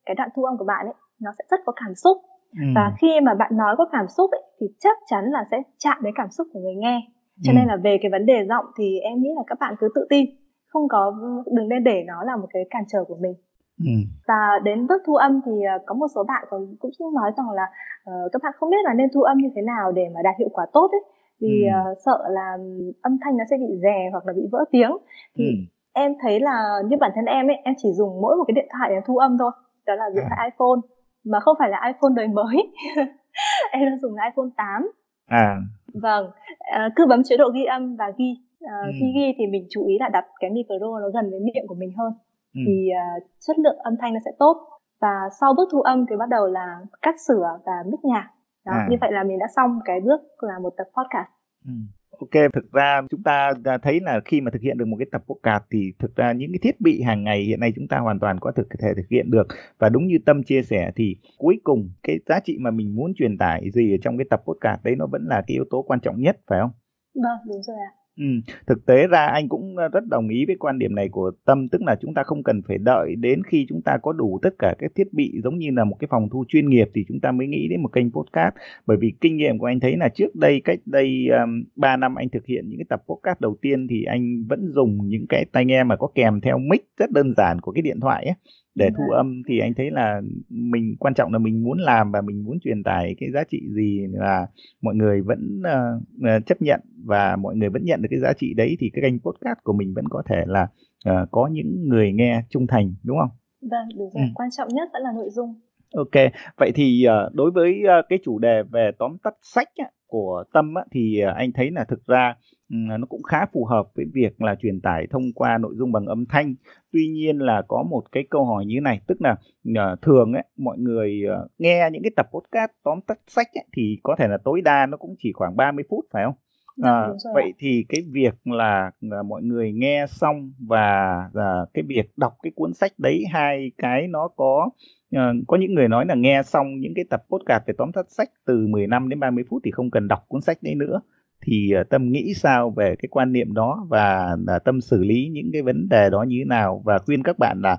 cái 0.06 0.16
đoạn 0.16 0.30
thu 0.36 0.44
âm 0.44 0.58
của 0.58 0.66
bạn 0.66 0.86
ấy 0.86 0.94
nó 1.22 1.32
sẽ 1.38 1.44
rất 1.52 1.60
có 1.66 1.74
cảm 1.76 1.96
xúc 1.96 2.18
ừ. 2.62 2.66
và 2.76 2.86
khi 3.02 3.20
mà 3.26 3.34
bạn 3.34 3.58
nói 3.58 3.76
có 3.78 3.86
cảm 3.92 4.08
xúc 4.08 4.32
ấy, 4.32 4.44
thì 4.60 4.68
chắc 4.80 4.98
chắn 5.10 5.24
là 5.26 5.46
sẽ 5.52 5.58
chạm 5.78 5.98
đến 6.04 6.14
cảm 6.18 6.30
xúc 6.30 6.48
của 6.54 6.60
người 6.60 6.76
nghe 6.76 7.02
cho 7.44 7.52
ừ. 7.52 7.56
nên 7.58 7.68
là 7.68 7.76
về 7.84 7.98
cái 8.02 8.12
vấn 8.12 8.26
đề 8.26 8.46
giọng 8.50 8.66
thì 8.78 9.00
em 9.00 9.22
nghĩ 9.22 9.30
là 9.36 9.44
các 9.48 9.58
bạn 9.60 9.76
cứ 9.80 9.88
tự 9.96 10.08
tin 10.10 10.26
không 10.68 10.88
có 10.88 11.14
đừng 11.52 11.70
nên 11.70 11.84
để 11.84 12.04
nó 12.08 12.24
là 12.24 12.36
một 12.36 12.48
cái 12.54 12.64
cản 12.70 12.84
trở 12.88 13.04
của 13.04 13.18
mình 13.22 13.34
Ừ. 13.80 13.92
và 14.28 14.60
đến 14.64 14.88
bước 14.88 15.02
thu 15.06 15.16
âm 15.16 15.42
thì 15.46 15.52
uh, 15.52 15.82
có 15.86 15.96
một 15.96 16.08
số 16.16 16.24
bạn 16.24 16.44
còn 16.50 16.76
cũng 16.80 16.92
nói 17.14 17.32
rằng 17.38 17.50
là 17.50 17.64
uh, 17.64 18.32
các 18.32 18.42
bạn 18.44 18.54
không 18.60 18.70
biết 18.70 18.84
là 18.84 18.94
nên 18.94 19.10
thu 19.14 19.22
âm 19.22 19.38
như 19.38 19.50
thế 19.56 19.62
nào 19.62 19.92
để 19.92 20.04
mà 20.16 20.22
đạt 20.24 20.36
hiệu 20.40 20.50
quả 20.54 20.66
tốt 20.74 20.90
ấy 20.92 21.04
vì 21.42 21.64
ừ. 21.64 21.92
uh, 21.92 21.98
sợ 22.06 22.18
là 22.30 22.58
âm 23.02 23.18
thanh 23.22 23.38
nó 23.38 23.44
sẽ 23.50 23.58
bị 23.58 23.80
rè 23.84 24.10
hoặc 24.12 24.28
là 24.28 24.34
bị 24.34 24.42
vỡ 24.52 24.66
tiếng 24.72 24.92
thì 25.38 25.46
ừ. 25.46 25.54
Em 25.94 26.12
thấy 26.22 26.40
là 26.40 26.82
như 26.86 26.98
bản 27.00 27.12
thân 27.16 27.26
em 27.26 27.48
ấy 27.48 27.56
em 27.64 27.74
chỉ 27.78 27.90
dùng 27.94 28.22
mỗi 28.22 28.36
một 28.36 28.44
cái 28.48 28.54
điện 28.56 28.68
thoại 28.72 28.90
để 28.90 29.02
thu 29.06 29.18
âm 29.18 29.38
thôi 29.38 29.52
đó 29.86 29.96
là 29.96 30.06
điện 30.16 30.24
à. 30.24 30.30
thoại 30.30 30.50
iPhone 30.52 30.80
mà 31.26 31.40
không 31.40 31.56
phải 31.60 31.70
là 31.70 31.82
iPhone 31.88 32.14
đời 32.16 32.28
mới 32.28 32.74
em 33.72 33.86
đang 33.86 34.00
dùng 34.00 34.16
là 34.16 34.24
iPhone 34.26 34.50
8 34.58 34.92
à 35.28 35.58
vâng 35.94 36.32
à, 36.60 36.90
cứ 36.96 37.06
bấm 37.10 37.24
chế 37.24 37.38
độ 37.38 37.50
ghi 37.54 37.66
âm 37.66 37.96
và 37.96 38.06
ghi 38.18 38.36
à, 38.62 38.78
ừ. 38.86 38.92
khi 39.00 39.06
ghi 39.16 39.34
thì 39.38 39.48
mình 39.48 39.68
chú 39.70 39.86
ý 39.86 39.98
là 40.00 40.10
đặt 40.10 40.26
cái 40.40 40.50
micro 40.50 41.00
nó 41.02 41.10
gần 41.14 41.32
với 41.32 41.40
miệng 41.40 41.68
của 41.68 41.76
mình 41.76 41.92
hơn 41.98 42.14
ừ. 42.54 42.60
thì 42.68 42.90
uh, 43.18 43.24
chất 43.48 43.60
lượng 43.60 43.78
âm 43.78 43.94
thanh 44.02 44.14
nó 44.14 44.20
sẽ 44.26 44.32
tốt 44.40 44.58
và 45.02 45.30
sau 45.40 45.54
bước 45.58 45.70
thu 45.72 45.82
âm 45.82 46.06
thì 46.10 46.16
bắt 46.16 46.30
đầu 46.30 46.48
là 46.48 46.80
cắt 47.02 47.16
sửa 47.28 47.60
và 47.66 47.72
mix 47.86 48.00
nhạc 48.04 48.30
đó 48.66 48.74
à. 48.74 48.88
như 48.90 48.98
vậy 49.02 49.12
là 49.12 49.24
mình 49.24 49.40
đã 49.40 49.48
xong 49.56 49.80
cái 49.86 50.00
bước 50.02 50.22
là 50.40 50.60
một 50.60 50.74
tập 50.78 50.84
podcast 50.84 51.30
ừ. 51.66 51.72
Ok, 52.20 52.52
thực 52.54 52.72
ra 52.72 53.02
chúng 53.10 53.24
ta 53.24 53.54
thấy 53.82 54.00
là 54.00 54.20
khi 54.26 54.42
mà 54.42 54.52
thực 54.52 54.62
hiện 54.62 54.78
được 54.78 54.86
một 54.86 54.98
cái 55.00 55.08
tập 55.12 55.24
podcast 55.28 55.64
thì 55.72 55.94
thực 56.00 56.16
ra 56.16 56.32
những 56.32 56.52
cái 56.52 56.60
thiết 56.62 56.82
bị 56.82 57.02
hàng 57.02 57.24
ngày 57.24 57.42
hiện 57.44 57.60
nay 57.60 57.74
chúng 57.76 57.88
ta 57.88 57.98
hoàn 57.98 58.20
toàn 58.20 58.40
có 58.40 58.52
thực 58.52 58.68
thể 58.80 58.94
thực 58.96 59.10
hiện 59.10 59.32
được 59.32 59.48
và 59.80 59.90
đúng 59.90 60.08
như 60.08 60.18
Tâm 60.26 60.44
chia 60.44 60.62
sẻ 60.64 60.92
thì 60.96 61.16
cuối 61.38 61.60
cùng 61.64 61.90
cái 62.04 62.20
giá 62.26 62.40
trị 62.40 62.58
mà 62.60 62.72
mình 62.72 62.96
muốn 62.96 63.14
truyền 63.16 63.38
tải 63.38 63.72
gì 63.72 63.94
ở 63.94 63.98
trong 64.02 64.18
cái 64.18 64.26
tập 64.30 64.44
podcast 64.48 64.84
đấy 64.84 64.96
nó 64.96 65.08
vẫn 65.08 65.26
là 65.28 65.36
cái 65.36 65.54
yếu 65.54 65.66
tố 65.70 65.82
quan 65.82 66.00
trọng 66.00 66.22
nhất 66.22 66.38
phải 66.48 66.60
không? 66.62 66.72
Vâng, 67.16 67.38
đúng 67.48 67.64
rồi 67.64 67.78
ạ. 67.78 68.03
Ừ, 68.18 68.26
thực 68.68 68.86
tế 68.86 69.08
ra 69.08 69.26
anh 69.26 69.50
cũng 69.50 69.76
rất 69.76 70.08
đồng 70.08 70.30
ý 70.30 70.46
với 70.46 70.56
quan 70.60 70.80
điểm 70.80 70.96
này 70.96 71.10
của 71.10 71.32
Tâm 71.46 71.70
tức 71.70 71.82
là 71.82 71.96
chúng 72.02 72.14
ta 72.14 72.24
không 72.24 72.44
cần 72.44 72.62
phải 72.68 72.78
đợi 72.78 73.16
đến 73.16 73.42
khi 73.44 73.66
chúng 73.70 73.82
ta 73.82 73.98
có 74.02 74.14
đủ 74.14 74.40
tất 74.42 74.50
cả 74.60 74.76
các 74.80 74.92
thiết 74.96 75.14
bị 75.14 75.42
giống 75.44 75.58
như 75.58 75.68
là 75.72 75.84
một 75.84 75.96
cái 76.00 76.08
phòng 76.12 76.30
thu 76.32 76.46
chuyên 76.48 76.70
nghiệp 76.70 76.90
thì 76.96 77.06
chúng 77.08 77.20
ta 77.20 77.32
mới 77.32 77.48
nghĩ 77.48 77.68
đến 77.70 77.82
một 77.82 77.90
kênh 77.94 78.12
podcast. 78.12 78.56
Bởi 78.86 78.98
vì 78.98 79.14
kinh 79.22 79.38
nghiệm 79.38 79.58
của 79.58 79.66
anh 79.66 79.80
thấy 79.80 79.98
là 79.98 80.10
trước 80.10 80.36
đây 80.36 80.62
cách 80.64 80.80
đây 80.86 81.28
um, 81.28 81.64
3 81.76 81.98
năm 81.98 82.16
anh 82.16 82.30
thực 82.30 82.46
hiện 82.46 82.70
những 82.70 82.80
cái 82.80 82.86
tập 82.90 83.04
podcast 83.08 83.42
đầu 83.42 83.58
tiên 83.62 83.88
thì 83.88 84.04
anh 84.04 84.46
vẫn 84.50 84.72
dùng 84.76 85.08
những 85.08 85.28
cái 85.30 85.46
tai 85.52 85.66
nghe 85.66 85.84
mà 85.84 85.96
có 85.96 86.08
kèm 86.16 86.42
theo 86.42 86.58
mic 86.58 86.82
rất 86.98 87.12
đơn 87.12 87.34
giản 87.38 87.62
của 87.62 87.72
cái 87.72 87.82
điện 87.82 88.00
thoại 88.00 88.26
ấy 88.26 88.36
để 88.76 88.90
thu 88.98 89.04
vâng. 89.10 89.18
âm 89.18 89.42
thì 89.48 89.60
anh 89.60 89.74
thấy 89.74 89.92
là 89.92 90.22
mình 90.50 90.96
quan 91.00 91.14
trọng 91.14 91.34
là 91.34 91.40
mình 91.40 91.64
muốn 91.64 91.78
làm 91.78 92.12
và 92.12 92.22
mình 92.22 92.44
muốn 92.44 92.60
truyền 92.60 92.84
tải 92.84 93.16
cái 93.20 93.30
giá 93.34 93.44
trị 93.50 93.62
gì 93.70 94.08
là 94.12 94.48
mọi 94.82 94.96
người 94.96 95.22
vẫn 95.22 95.62
uh, 95.62 96.46
chấp 96.46 96.62
nhận 96.62 96.82
và 97.06 97.36
mọi 97.36 97.56
người 97.56 97.70
vẫn 97.70 97.86
nhận 97.86 98.02
được 98.02 98.08
cái 98.12 98.20
giá 98.20 98.34
trị 98.34 98.54
đấy 98.54 98.76
thì 98.80 98.90
cái 98.94 99.02
kênh 99.02 99.20
podcast 99.20 99.58
của 99.64 99.74
mình 99.74 99.94
vẫn 99.94 100.06
có 100.10 100.24
thể 100.26 100.44
là 100.48 100.68
uh, 101.10 101.32
có 101.32 101.50
những 101.52 101.90
người 101.90 102.12
nghe 102.14 102.42
trung 102.50 102.68
thành 102.68 102.94
đúng 103.04 103.18
không? 103.20 103.30
Vâng, 103.62 103.88
đúng 103.98 104.10
rồi. 104.14 104.24
Ừ. 104.24 104.32
Quan 104.36 104.50
trọng 104.58 104.68
nhất 104.68 104.90
vẫn 104.94 105.02
là 105.02 105.12
nội 105.16 105.30
dung. 105.30 105.56
Ok, 105.96 106.32
vậy 106.58 106.72
thì 106.76 107.06
uh, 107.08 107.36
đối 107.36 107.52
với 107.52 107.82
uh, 108.00 108.06
cái 108.10 108.20
chủ 108.24 108.40
đề 108.40 108.64
về 108.72 108.92
tóm 109.00 109.18
tắt 109.24 109.34
sách 109.42 109.70
á, 109.76 109.86
của 110.08 110.44
Tâm 110.54 110.74
á, 110.74 110.84
thì 110.92 111.22
uh, 111.30 111.36
anh 111.36 111.52
thấy 111.52 111.72
là 111.72 111.84
thực 111.84 112.06
ra 112.08 112.36
nó 112.70 113.06
cũng 113.10 113.24
khá 113.24 113.46
phù 113.54 113.66
hợp 113.66 113.88
với 113.96 114.06
việc 114.14 114.42
là 114.42 114.56
truyền 114.56 114.82
tải 114.82 115.08
thông 115.12 115.34
qua 115.34 115.58
nội 115.58 115.74
dung 115.78 115.92
bằng 115.92 116.06
âm 116.06 116.26
thanh. 116.26 116.56
Tuy 116.92 117.08
nhiên 117.08 117.38
là 117.38 117.62
có 117.68 117.84
một 117.84 118.04
cái 118.12 118.24
câu 118.30 118.46
hỏi 118.46 118.66
như 118.66 118.76
thế 118.76 118.82
này, 118.82 119.02
tức 119.08 119.18
là 119.22 119.36
uh, 119.70 120.02
thường 120.02 120.34
ấy 120.34 120.44
mọi 120.58 120.78
người 120.78 121.22
uh, 121.44 121.52
nghe 121.58 121.90
những 121.92 122.04
cái 122.04 122.12
tập 122.16 122.30
podcast 122.34 122.72
tóm 122.84 123.02
tắt 123.02 123.20
sách 123.28 123.48
ấy, 123.54 123.66
thì 123.78 124.00
có 124.04 124.16
thể 124.20 124.28
là 124.28 124.38
tối 124.44 124.62
đa 124.62 124.86
nó 124.86 124.98
cũng 124.98 125.16
chỉ 125.20 125.32
khoảng 125.34 125.56
30 125.56 125.84
phút 125.90 126.06
phải 126.14 126.24
không? 126.26 126.36
À, 126.82 127.08
vậy 127.34 127.54
thì 127.60 127.86
cái 127.90 128.02
việc 128.12 128.34
là, 128.44 128.92
là 129.02 129.24
mọi 129.24 129.42
người 129.44 129.72
nghe 129.72 130.06
xong 130.10 130.52
và 130.60 131.18
là 131.34 131.66
cái 131.74 131.84
việc 131.88 132.12
đọc 132.18 132.34
cái 132.44 132.52
cuốn 132.56 132.74
sách 132.74 132.92
đấy 132.98 133.24
hai 133.32 133.72
cái 133.78 134.08
nó 134.08 134.28
có 134.36 134.70
uh, 135.16 135.20
có 135.48 135.58
những 135.58 135.74
người 135.74 135.88
nói 135.88 136.06
là 136.06 136.16
nghe 136.16 136.42
xong 136.46 136.80
những 136.80 136.94
cái 136.96 137.06
tập 137.10 137.24
podcast 137.30 137.64
về 137.68 137.74
tóm 137.78 137.92
tắt 137.92 138.06
sách 138.10 138.30
từ 138.46 138.68
15 138.68 139.10
đến 139.10 139.20
30 139.20 139.44
phút 139.50 139.62
thì 139.66 139.72
không 139.72 139.92
cần 139.92 140.08
đọc 140.08 140.26
cuốn 140.28 140.42
sách 140.42 140.58
đấy 140.62 140.76
nữa 140.76 141.02
thì 141.44 141.74
uh, 141.82 141.90
tâm 141.90 142.12
nghĩ 142.12 142.34
sao 142.34 142.70
về 142.70 142.96
cái 143.00 143.10
quan 143.12 143.32
niệm 143.32 143.54
đó 143.54 143.86
và 143.90 144.36
uh, 144.56 144.64
tâm 144.64 144.82
xử 144.82 145.04
lý 145.04 145.30
những 145.32 145.50
cái 145.54 145.62
vấn 145.62 145.90
đề 145.90 146.10
đó 146.10 146.24
như 146.28 146.36
thế 146.40 146.46
nào? 146.46 146.82
Và 146.86 146.98
khuyên 147.06 147.24
các 147.24 147.40
bạn 147.40 147.62
là 147.62 147.78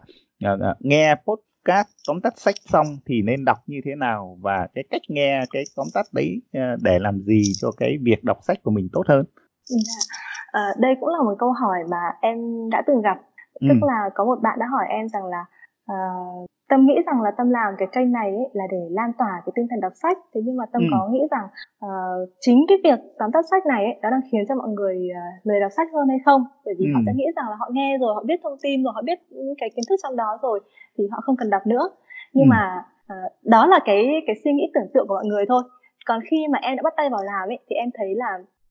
uh, 0.54 0.76
nghe 0.80 1.14
podcast 1.14 1.88
tóm 2.08 2.20
tắt 2.20 2.34
sách 2.36 2.54
xong 2.72 2.86
thì 3.06 3.22
nên 3.22 3.44
đọc 3.44 3.58
như 3.66 3.80
thế 3.84 3.94
nào? 3.94 4.38
Và 4.40 4.68
cái 4.74 4.84
cách 4.90 5.02
nghe 5.08 5.44
cái 5.50 5.64
tóm 5.76 5.86
tắt 5.94 6.06
đấy 6.12 6.42
để 6.82 6.98
làm 6.98 7.20
gì 7.20 7.42
cho 7.60 7.70
cái 7.76 7.98
việc 8.02 8.24
đọc 8.24 8.38
sách 8.42 8.62
của 8.62 8.70
mình 8.70 8.88
tốt 8.92 9.02
hơn? 9.08 9.24
À, 10.52 10.68
đây 10.78 10.94
cũng 11.00 11.08
là 11.08 11.22
một 11.24 11.34
câu 11.38 11.52
hỏi 11.52 11.78
mà 11.90 12.02
em 12.22 12.38
đã 12.70 12.82
từng 12.86 13.02
gặp. 13.02 13.16
Tức 13.60 13.78
ừ. 13.82 13.86
là 13.86 14.10
có 14.14 14.24
một 14.24 14.38
bạn 14.42 14.58
đã 14.58 14.66
hỏi 14.72 14.84
em 14.88 15.08
rằng 15.08 15.24
là 15.24 15.44
uh, 15.92 16.50
tâm 16.74 16.86
nghĩ 16.86 16.94
rằng 17.06 17.22
là 17.22 17.30
tâm 17.38 17.50
làm 17.50 17.70
cái 17.78 17.88
kênh 17.92 18.12
này 18.12 18.28
ấy 18.30 18.46
là 18.52 18.64
để 18.70 18.82
lan 18.90 19.10
tỏa 19.18 19.32
cái 19.44 19.52
tinh 19.54 19.66
thần 19.70 19.80
đọc 19.80 19.92
sách 20.02 20.18
thế 20.34 20.40
nhưng 20.44 20.56
mà 20.56 20.64
tâm 20.72 20.82
ừ. 20.82 20.88
có 20.92 21.08
nghĩ 21.12 21.22
rằng 21.30 21.46
uh, 21.86 22.28
chính 22.40 22.64
cái 22.68 22.78
việc 22.84 22.98
tóm 23.18 23.30
tắt 23.32 23.44
sách 23.50 23.66
này 23.66 23.84
ấy, 23.84 23.94
nó 24.02 24.10
đang 24.10 24.20
khiến 24.32 24.44
cho 24.48 24.54
mọi 24.54 24.68
người 24.68 24.96
uh, 25.10 25.46
lười 25.46 25.60
đọc 25.60 25.72
sách 25.76 25.88
hơn 25.94 26.08
hay 26.08 26.18
không 26.24 26.44
bởi 26.64 26.74
vì 26.78 26.86
ừ. 26.86 26.90
họ 26.94 27.00
sẽ 27.06 27.12
nghĩ 27.16 27.26
rằng 27.36 27.48
là 27.50 27.56
họ 27.60 27.68
nghe 27.72 27.98
rồi 28.00 28.14
họ 28.14 28.22
biết 28.26 28.40
thông 28.42 28.58
tin 28.62 28.84
rồi 28.84 28.92
họ 28.94 29.02
biết 29.02 29.18
những 29.30 29.54
cái 29.60 29.70
kiến 29.74 29.84
thức 29.88 29.96
trong 30.02 30.16
đó 30.16 30.38
rồi 30.42 30.60
thì 30.98 31.04
họ 31.12 31.18
không 31.24 31.36
cần 31.36 31.50
đọc 31.50 31.62
nữa 31.66 31.84
nhưng 32.32 32.48
ừ. 32.48 32.50
mà 32.54 32.62
uh, 33.12 33.32
đó 33.44 33.66
là 33.66 33.78
cái 33.84 34.06
cái 34.26 34.36
suy 34.44 34.52
nghĩ 34.52 34.66
tưởng 34.74 34.90
tượng 34.94 35.06
của 35.08 35.14
mọi 35.14 35.26
người 35.26 35.44
thôi 35.48 35.62
còn 36.06 36.20
khi 36.30 36.38
mà 36.52 36.58
em 36.62 36.76
đã 36.76 36.82
bắt 36.84 36.94
tay 36.96 37.10
vào 37.10 37.22
làm 37.24 37.48
ấy 37.48 37.58
thì 37.68 37.76
em 37.76 37.88
thấy 37.94 38.14
là 38.14 38.30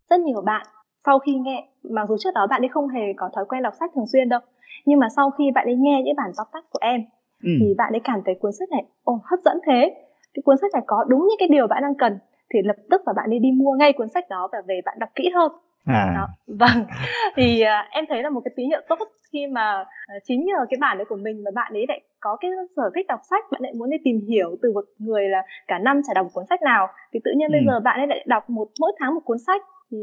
rất 0.09 0.19
nhiều 0.19 0.41
bạn 0.41 0.65
sau 1.05 1.19
khi 1.19 1.35
nghe 1.35 1.67
mặc 1.83 2.05
dù 2.09 2.15
trước 2.19 2.33
đó 2.35 2.47
bạn 2.49 2.61
ấy 2.61 2.69
không 2.69 2.87
hề 2.87 3.13
có 3.17 3.29
thói 3.35 3.45
quen 3.45 3.63
đọc 3.63 3.73
sách 3.79 3.91
thường 3.95 4.07
xuyên 4.07 4.29
đâu 4.29 4.39
nhưng 4.85 4.99
mà 4.99 5.07
sau 5.15 5.31
khi 5.31 5.51
bạn 5.55 5.65
ấy 5.65 5.75
nghe 5.75 6.01
những 6.05 6.15
bản 6.15 6.31
tóm 6.37 6.47
tắt 6.53 6.65
của 6.69 6.79
em 6.81 7.01
ừ. 7.43 7.51
thì 7.59 7.73
bạn 7.77 7.93
ấy 7.93 8.01
cảm 8.03 8.21
thấy 8.25 8.35
cuốn 8.35 8.51
sách 8.59 8.69
này 8.71 8.83
ồ 9.03 9.19
hấp 9.23 9.39
dẫn 9.45 9.57
thế 9.67 9.93
cái 10.33 10.43
cuốn 10.45 10.57
sách 10.61 10.71
này 10.73 10.83
có 10.87 11.05
đúng 11.07 11.19
những 11.19 11.39
cái 11.39 11.47
điều 11.47 11.67
bạn 11.67 11.81
đang 11.81 11.95
cần 11.95 12.17
thì 12.53 12.59
lập 12.63 12.75
tức 12.89 13.01
là 13.05 13.13
bạn 13.13 13.29
ấy 13.29 13.39
đi 13.39 13.51
mua 13.51 13.73
ngay 13.79 13.93
cuốn 13.93 14.09
sách 14.09 14.29
đó 14.29 14.49
và 14.51 14.57
về 14.67 14.81
bạn 14.85 14.97
đọc 14.99 15.09
kỹ 15.15 15.29
hơn 15.35 15.51
à. 15.85 16.13
đó. 16.15 16.27
vâng 16.47 16.85
thì 17.35 17.63
uh, 17.63 17.91
em 17.91 18.05
thấy 18.09 18.23
là 18.23 18.29
một 18.29 18.41
cái 18.45 18.53
tín 18.55 18.67
hiệu 18.69 18.81
tốt 18.89 18.99
khi 19.33 19.47
mà 19.47 19.81
uh, 19.81 20.23
chính 20.23 20.45
nhờ 20.45 20.65
cái 20.69 20.77
bản 20.81 20.97
đấy 20.97 21.05
của 21.09 21.15
mình 21.15 21.43
mà 21.43 21.51
bạn 21.55 21.73
ấy 21.73 21.85
lại 21.87 22.01
có 22.19 22.37
cái 22.41 22.51
sở 22.75 22.91
thích 22.95 23.07
đọc 23.07 23.19
sách 23.29 23.43
bạn 23.51 23.61
lại 23.61 23.73
muốn 23.73 23.89
đi 23.89 23.97
tìm 24.03 24.19
hiểu 24.29 24.55
từ 24.61 24.71
một 24.73 24.85
người 24.97 25.29
là 25.29 25.41
cả 25.67 25.79
năm 25.79 26.01
chả 26.07 26.13
đọc 26.13 26.25
một 26.25 26.31
cuốn 26.33 26.45
sách 26.49 26.61
nào 26.61 26.87
thì 27.13 27.19
tự 27.23 27.31
nhiên 27.37 27.49
ừ. 27.49 27.51
bây 27.51 27.61
giờ 27.67 27.79
bạn 27.79 27.99
ấy 27.99 28.07
lại 28.07 28.25
đọc 28.27 28.49
một 28.49 28.67
mỗi 28.79 28.91
tháng 28.99 29.15
một 29.15 29.21
cuốn 29.25 29.37
sách 29.47 29.61
thì 29.91 29.97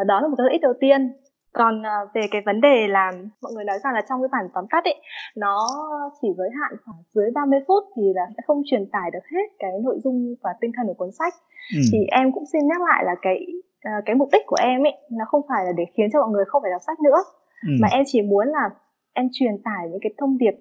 uh, 0.00 0.06
đó 0.06 0.20
là 0.20 0.28
một 0.28 0.34
cái 0.38 0.44
lợi 0.44 0.52
ích 0.52 0.62
đầu 0.62 0.74
tiên 0.80 1.12
còn 1.52 1.80
uh, 1.80 2.14
về 2.14 2.22
cái 2.30 2.42
vấn 2.46 2.60
đề 2.60 2.88
là 2.88 3.12
mọi 3.42 3.52
người 3.52 3.64
nói 3.64 3.78
rằng 3.84 3.94
là 3.94 4.02
trong 4.08 4.22
cái 4.22 4.28
bản 4.32 4.48
tóm 4.54 4.64
tắt 4.70 4.84
ấy 4.84 4.96
nó 5.36 5.66
chỉ 6.22 6.28
giới 6.38 6.50
hạn 6.60 6.72
khoảng 6.84 7.02
dưới 7.14 7.30
30 7.34 7.60
phút 7.68 7.84
thì 7.96 8.02
là 8.14 8.22
sẽ 8.36 8.42
không 8.46 8.62
truyền 8.66 8.90
tải 8.92 9.10
được 9.10 9.24
hết 9.32 9.46
cái 9.58 9.70
nội 9.84 9.98
dung 10.04 10.34
và 10.42 10.50
tinh 10.60 10.72
thần 10.76 10.86
của 10.86 10.94
cuốn 10.94 11.10
sách 11.18 11.34
ừ. 11.74 11.80
thì 11.92 11.98
em 12.10 12.32
cũng 12.32 12.44
xin 12.52 12.60
nhắc 12.66 12.80
lại 12.88 13.04
là 13.04 13.14
cái 13.22 13.46
uh, 13.88 14.04
cái 14.06 14.16
mục 14.16 14.28
đích 14.32 14.42
của 14.46 14.58
em 14.60 14.86
ấy 14.86 14.94
nó 15.10 15.24
không 15.28 15.42
phải 15.48 15.64
là 15.64 15.72
để 15.76 15.84
khiến 15.96 16.08
cho 16.12 16.20
mọi 16.20 16.30
người 16.30 16.44
không 16.46 16.62
phải 16.62 16.70
đọc 16.70 16.82
sách 16.86 17.00
nữa 17.00 17.18
ừ. 17.66 17.72
mà 17.80 17.88
em 17.92 18.02
chỉ 18.06 18.22
muốn 18.22 18.46
là 18.48 18.70
em 19.12 19.28
truyền 19.32 19.62
tải 19.64 19.88
những 19.90 20.00
cái 20.02 20.12
thông 20.18 20.38
điệp 20.38 20.54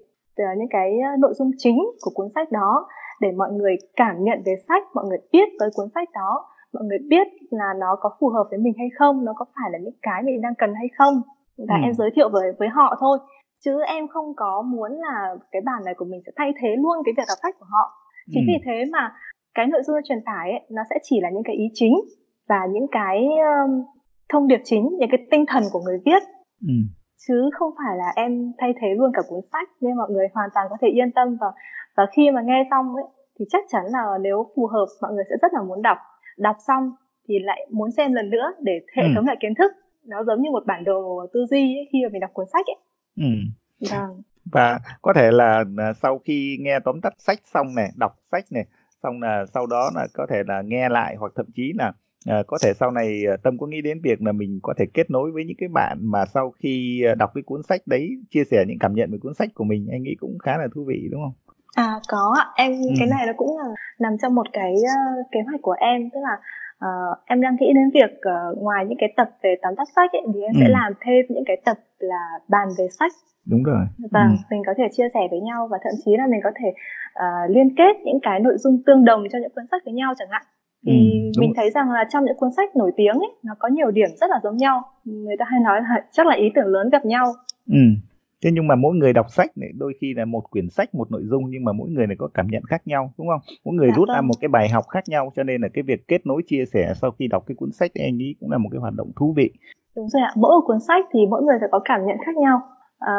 những 0.57 0.67
cái 0.69 0.97
nội 1.19 1.33
dung 1.33 1.51
chính 1.57 1.77
của 2.01 2.11
cuốn 2.13 2.27
sách 2.35 2.51
đó 2.51 2.87
để 3.21 3.31
mọi 3.31 3.51
người 3.51 3.75
cảm 3.95 4.23
nhận 4.23 4.41
về 4.45 4.55
sách 4.67 4.83
mọi 4.93 5.05
người 5.09 5.17
biết 5.31 5.49
tới 5.59 5.69
cuốn 5.73 5.87
sách 5.95 6.09
đó 6.13 6.45
mọi 6.73 6.83
người 6.83 6.97
biết 7.09 7.27
là 7.51 7.73
nó 7.79 7.95
có 7.99 8.09
phù 8.19 8.29
hợp 8.29 8.47
với 8.49 8.59
mình 8.59 8.73
hay 8.77 8.87
không 8.99 9.25
nó 9.25 9.33
có 9.35 9.45
phải 9.55 9.71
là 9.71 9.77
những 9.81 9.99
cái 10.01 10.23
mình 10.23 10.41
đang 10.41 10.55
cần 10.57 10.73
hay 10.73 10.87
không 10.97 11.13
và 11.67 11.75
ừ. 11.75 11.81
em 11.83 11.93
giới 11.93 12.09
thiệu 12.15 12.29
với 12.29 12.51
với 12.59 12.69
họ 12.69 12.97
thôi 12.99 13.17
chứ 13.65 13.81
em 13.87 14.07
không 14.07 14.33
có 14.35 14.61
muốn 14.61 14.91
là 14.91 15.35
cái 15.51 15.61
bản 15.65 15.81
này 15.85 15.93
của 15.97 16.05
mình 16.05 16.21
sẽ 16.25 16.31
thay 16.35 16.51
thế 16.61 16.69
luôn 16.77 16.97
cái 17.05 17.13
việc 17.17 17.23
đọc 17.27 17.37
sách 17.43 17.55
của 17.59 17.65
họ 17.69 17.85
chính 18.31 18.43
ừ. 18.43 18.47
vì 18.47 18.57
thế 18.65 18.85
mà 18.91 19.13
cái 19.53 19.67
nội 19.67 19.81
dung 19.83 19.95
truyền 20.03 20.21
tải 20.25 20.51
ấy, 20.51 20.61
nó 20.69 20.81
sẽ 20.89 20.95
chỉ 21.03 21.19
là 21.21 21.29
những 21.29 21.43
cái 21.43 21.55
ý 21.55 21.65
chính 21.73 21.93
và 22.49 22.59
những 22.73 22.87
cái 22.91 23.17
um, 23.25 23.83
thông 24.29 24.47
điệp 24.47 24.61
chính 24.63 24.89
những 24.99 25.09
cái 25.11 25.27
tinh 25.31 25.45
thần 25.47 25.63
của 25.71 25.79
người 25.85 25.99
viết 26.05 26.23
ừ. 26.67 26.73
chứ 27.27 27.49
không 27.53 27.71
phải 27.77 27.97
là 27.97 28.13
em 28.15 28.53
thay 28.57 28.73
thế 28.81 28.87
luôn 28.97 29.11
cả 29.13 29.21
cuốn 29.29 29.39
sách 29.51 29.69
nên 29.81 29.97
mọi 29.97 30.09
người 30.11 30.27
hoàn 30.33 30.49
toàn 30.53 30.67
có 30.69 30.77
thể 30.81 30.87
yên 30.87 31.11
tâm 31.11 31.37
và 31.41 31.47
và 31.97 32.05
khi 32.15 32.31
mà 32.31 32.41
nghe 32.41 32.67
xong 32.71 32.95
ấy 32.95 33.05
thì 33.39 33.45
chắc 33.49 33.63
chắn 33.67 33.83
là 33.85 34.17
nếu 34.21 34.47
phù 34.55 34.67
hợp 34.67 34.85
mọi 35.01 35.13
người 35.13 35.23
sẽ 35.29 35.35
rất 35.41 35.53
là 35.53 35.63
muốn 35.63 35.81
đọc 35.81 35.97
đọc 36.39 36.55
xong 36.67 36.91
thì 37.27 37.39
lại 37.39 37.67
muốn 37.71 37.91
xem 37.91 38.13
lần 38.13 38.29
nữa 38.29 38.53
để 38.61 38.79
hệ 38.95 39.03
ừ. 39.03 39.09
thống 39.15 39.25
lại 39.25 39.37
kiến 39.39 39.55
thức 39.55 39.71
nó 40.05 40.23
giống 40.23 40.41
như 40.41 40.51
một 40.51 40.65
bản 40.65 40.83
đồ 40.83 41.27
tư 41.33 41.45
duy 41.49 41.77
ấy, 41.77 41.89
khi 41.91 41.99
mà 42.03 42.09
mình 42.11 42.19
đọc 42.19 42.29
cuốn 42.33 42.45
sách 42.53 42.65
ấy 42.65 42.77
ừ. 43.17 43.29
vâng 43.91 44.21
và 44.45 44.79
có 45.01 45.13
thể 45.13 45.31
là 45.31 45.63
à, 45.77 45.93
sau 45.93 46.19
khi 46.19 46.57
nghe 46.59 46.79
tóm 46.79 47.01
tắt 47.01 47.13
sách 47.17 47.39
xong 47.45 47.75
này 47.75 47.91
đọc 47.95 48.15
sách 48.31 48.45
này 48.51 48.65
xong 49.03 49.21
là 49.21 49.45
sau 49.53 49.67
đó 49.67 49.89
là 49.95 50.07
có 50.13 50.27
thể 50.29 50.43
là 50.47 50.61
nghe 50.61 50.89
lại 50.89 51.15
hoặc 51.19 51.31
thậm 51.35 51.45
chí 51.55 51.73
là 51.75 51.93
À, 52.25 52.43
có 52.47 52.57
thể 52.63 52.73
sau 52.79 52.91
này 52.91 53.23
à, 53.25 53.37
tâm 53.43 53.57
có 53.57 53.67
nghĩ 53.67 53.81
đến 53.81 54.01
việc 54.03 54.21
là 54.21 54.31
mình 54.31 54.59
có 54.63 54.73
thể 54.77 54.85
kết 54.93 55.11
nối 55.11 55.31
với 55.31 55.45
những 55.45 55.57
cái 55.59 55.69
bạn 55.69 55.97
mà 56.01 56.25
sau 56.25 56.51
khi 56.51 57.03
đọc 57.17 57.31
cái 57.33 57.41
cuốn 57.43 57.63
sách 57.63 57.81
đấy 57.85 58.09
chia 58.29 58.43
sẻ 58.43 58.65
những 58.67 58.79
cảm 58.79 58.93
nhận 58.93 59.11
về 59.11 59.17
cuốn 59.21 59.33
sách 59.33 59.49
của 59.53 59.63
mình 59.63 59.87
anh 59.91 60.03
nghĩ 60.03 60.15
cũng 60.19 60.37
khá 60.39 60.57
là 60.57 60.67
thú 60.75 60.85
vị 60.85 61.07
đúng 61.11 61.21
không 61.21 61.48
à 61.75 61.99
có 62.07 62.35
ạ. 62.37 62.45
Em 62.55 62.71
ừ. 62.71 62.93
cái 62.99 63.07
này 63.07 63.27
nó 63.27 63.33
cũng 63.37 63.57
là 63.57 63.63
nằm 63.99 64.17
trong 64.21 64.35
một 64.35 64.47
cái 64.53 64.73
uh, 64.75 65.31
kế 65.31 65.39
hoạch 65.47 65.61
của 65.61 65.75
em. 65.79 66.09
Tức 66.09 66.19
là 66.19 66.35
uh, 66.87 67.17
em 67.25 67.41
đang 67.41 67.55
nghĩ 67.59 67.73
đến 67.73 67.89
việc 67.93 68.11
uh, 68.11 68.57
ngoài 68.63 68.85
những 68.85 68.97
cái 69.01 69.13
tập 69.17 69.29
về 69.43 69.55
tóm 69.61 69.75
tắt 69.75 69.87
sách 69.95 70.11
ấy, 70.13 70.21
thì 70.33 70.41
em 70.41 70.53
ừ. 70.55 70.59
sẽ 70.61 70.69
làm 70.69 70.93
thêm 71.01 71.25
những 71.29 71.43
cái 71.45 71.61
tập 71.65 71.77
là 71.99 72.39
bàn 72.47 72.67
về 72.77 72.87
sách. 72.99 73.11
Đúng 73.45 73.63
rồi. 73.63 73.85
Và 74.11 74.23
ừ. 74.23 74.35
mình 74.51 74.61
có 74.65 74.73
thể 74.77 74.83
chia 74.91 75.07
sẻ 75.13 75.19
với 75.31 75.39
nhau 75.39 75.67
và 75.71 75.77
thậm 75.83 75.93
chí 76.05 76.11
là 76.17 76.27
mình 76.27 76.39
có 76.43 76.51
thể 76.59 76.69
uh, 76.69 77.55
liên 77.55 77.75
kết 77.75 77.93
những 78.05 78.19
cái 78.21 78.39
nội 78.39 78.57
dung 78.57 78.83
tương 78.85 79.05
đồng 79.05 79.23
cho 79.31 79.39
những 79.39 79.51
cuốn 79.55 79.65
sách 79.71 79.81
với 79.85 79.93
nhau 79.93 80.13
chẳng 80.17 80.29
hạn. 80.31 80.41
Thì 80.85 81.21
ừ, 81.35 81.41
mình 81.41 81.53
thấy 81.55 81.69
rằng 81.71 81.91
là 81.91 82.05
trong 82.09 82.25
những 82.25 82.37
cuốn 82.37 82.49
sách 82.57 82.75
nổi 82.75 82.91
tiếng 82.97 83.15
ấy 83.15 83.31
nó 83.43 83.53
có 83.59 83.67
nhiều 83.67 83.91
điểm 83.91 84.09
rất 84.21 84.29
là 84.29 84.39
giống 84.43 84.57
nhau. 84.57 84.81
Người 85.05 85.35
ta 85.39 85.45
hay 85.47 85.59
nói 85.59 85.81
là 85.81 86.03
chắc 86.11 86.27
là 86.27 86.35
ý 86.35 86.51
tưởng 86.55 86.67
lớn 86.67 86.89
gặp 86.89 87.05
nhau. 87.05 87.33
Ừ 87.67 87.79
thế 88.43 88.49
nhưng 88.53 88.67
mà 88.67 88.75
mỗi 88.75 88.95
người 88.95 89.13
đọc 89.13 89.25
sách 89.29 89.57
này 89.57 89.69
đôi 89.77 89.93
khi 90.01 90.13
là 90.13 90.25
một 90.25 90.43
quyển 90.49 90.69
sách 90.69 90.95
một 90.95 91.11
nội 91.11 91.21
dung 91.23 91.43
nhưng 91.49 91.63
mà 91.63 91.71
mỗi 91.73 91.89
người 91.89 92.07
này 92.07 92.15
có 92.19 92.29
cảm 92.33 92.47
nhận 92.47 92.63
khác 92.63 92.81
nhau 92.85 93.13
đúng 93.17 93.27
không 93.27 93.41
mỗi 93.65 93.75
người 93.75 93.87
dạ, 93.89 93.95
rút 93.97 94.07
vâng. 94.07 94.15
ra 94.15 94.21
một 94.21 94.33
cái 94.41 94.49
bài 94.49 94.69
học 94.69 94.85
khác 94.89 95.03
nhau 95.07 95.31
cho 95.35 95.43
nên 95.43 95.61
là 95.61 95.67
cái 95.73 95.83
việc 95.83 96.07
kết 96.07 96.25
nối 96.25 96.41
chia 96.47 96.65
sẻ 96.73 96.93
sau 97.01 97.11
khi 97.11 97.27
đọc 97.27 97.43
cái 97.47 97.55
cuốn 97.55 97.71
sách 97.71 97.91
anh 97.95 98.17
nghĩ 98.17 98.35
cũng 98.39 98.51
là 98.51 98.57
một 98.57 98.69
cái 98.71 98.79
hoạt 98.79 98.93
động 98.93 99.11
thú 99.15 99.33
vị 99.37 99.51
đúng 99.95 100.09
rồi 100.09 100.21
ạ 100.21 100.31
mỗi 100.35 100.49
một 100.49 100.63
cuốn 100.67 100.79
sách 100.87 101.05
thì 101.13 101.19
mỗi 101.29 101.41
người 101.43 101.55
phải 101.59 101.69
có 101.71 101.79
cảm 101.85 101.99
nhận 102.07 102.17
khác 102.25 102.37
nhau 102.37 102.61
à, 102.99 103.13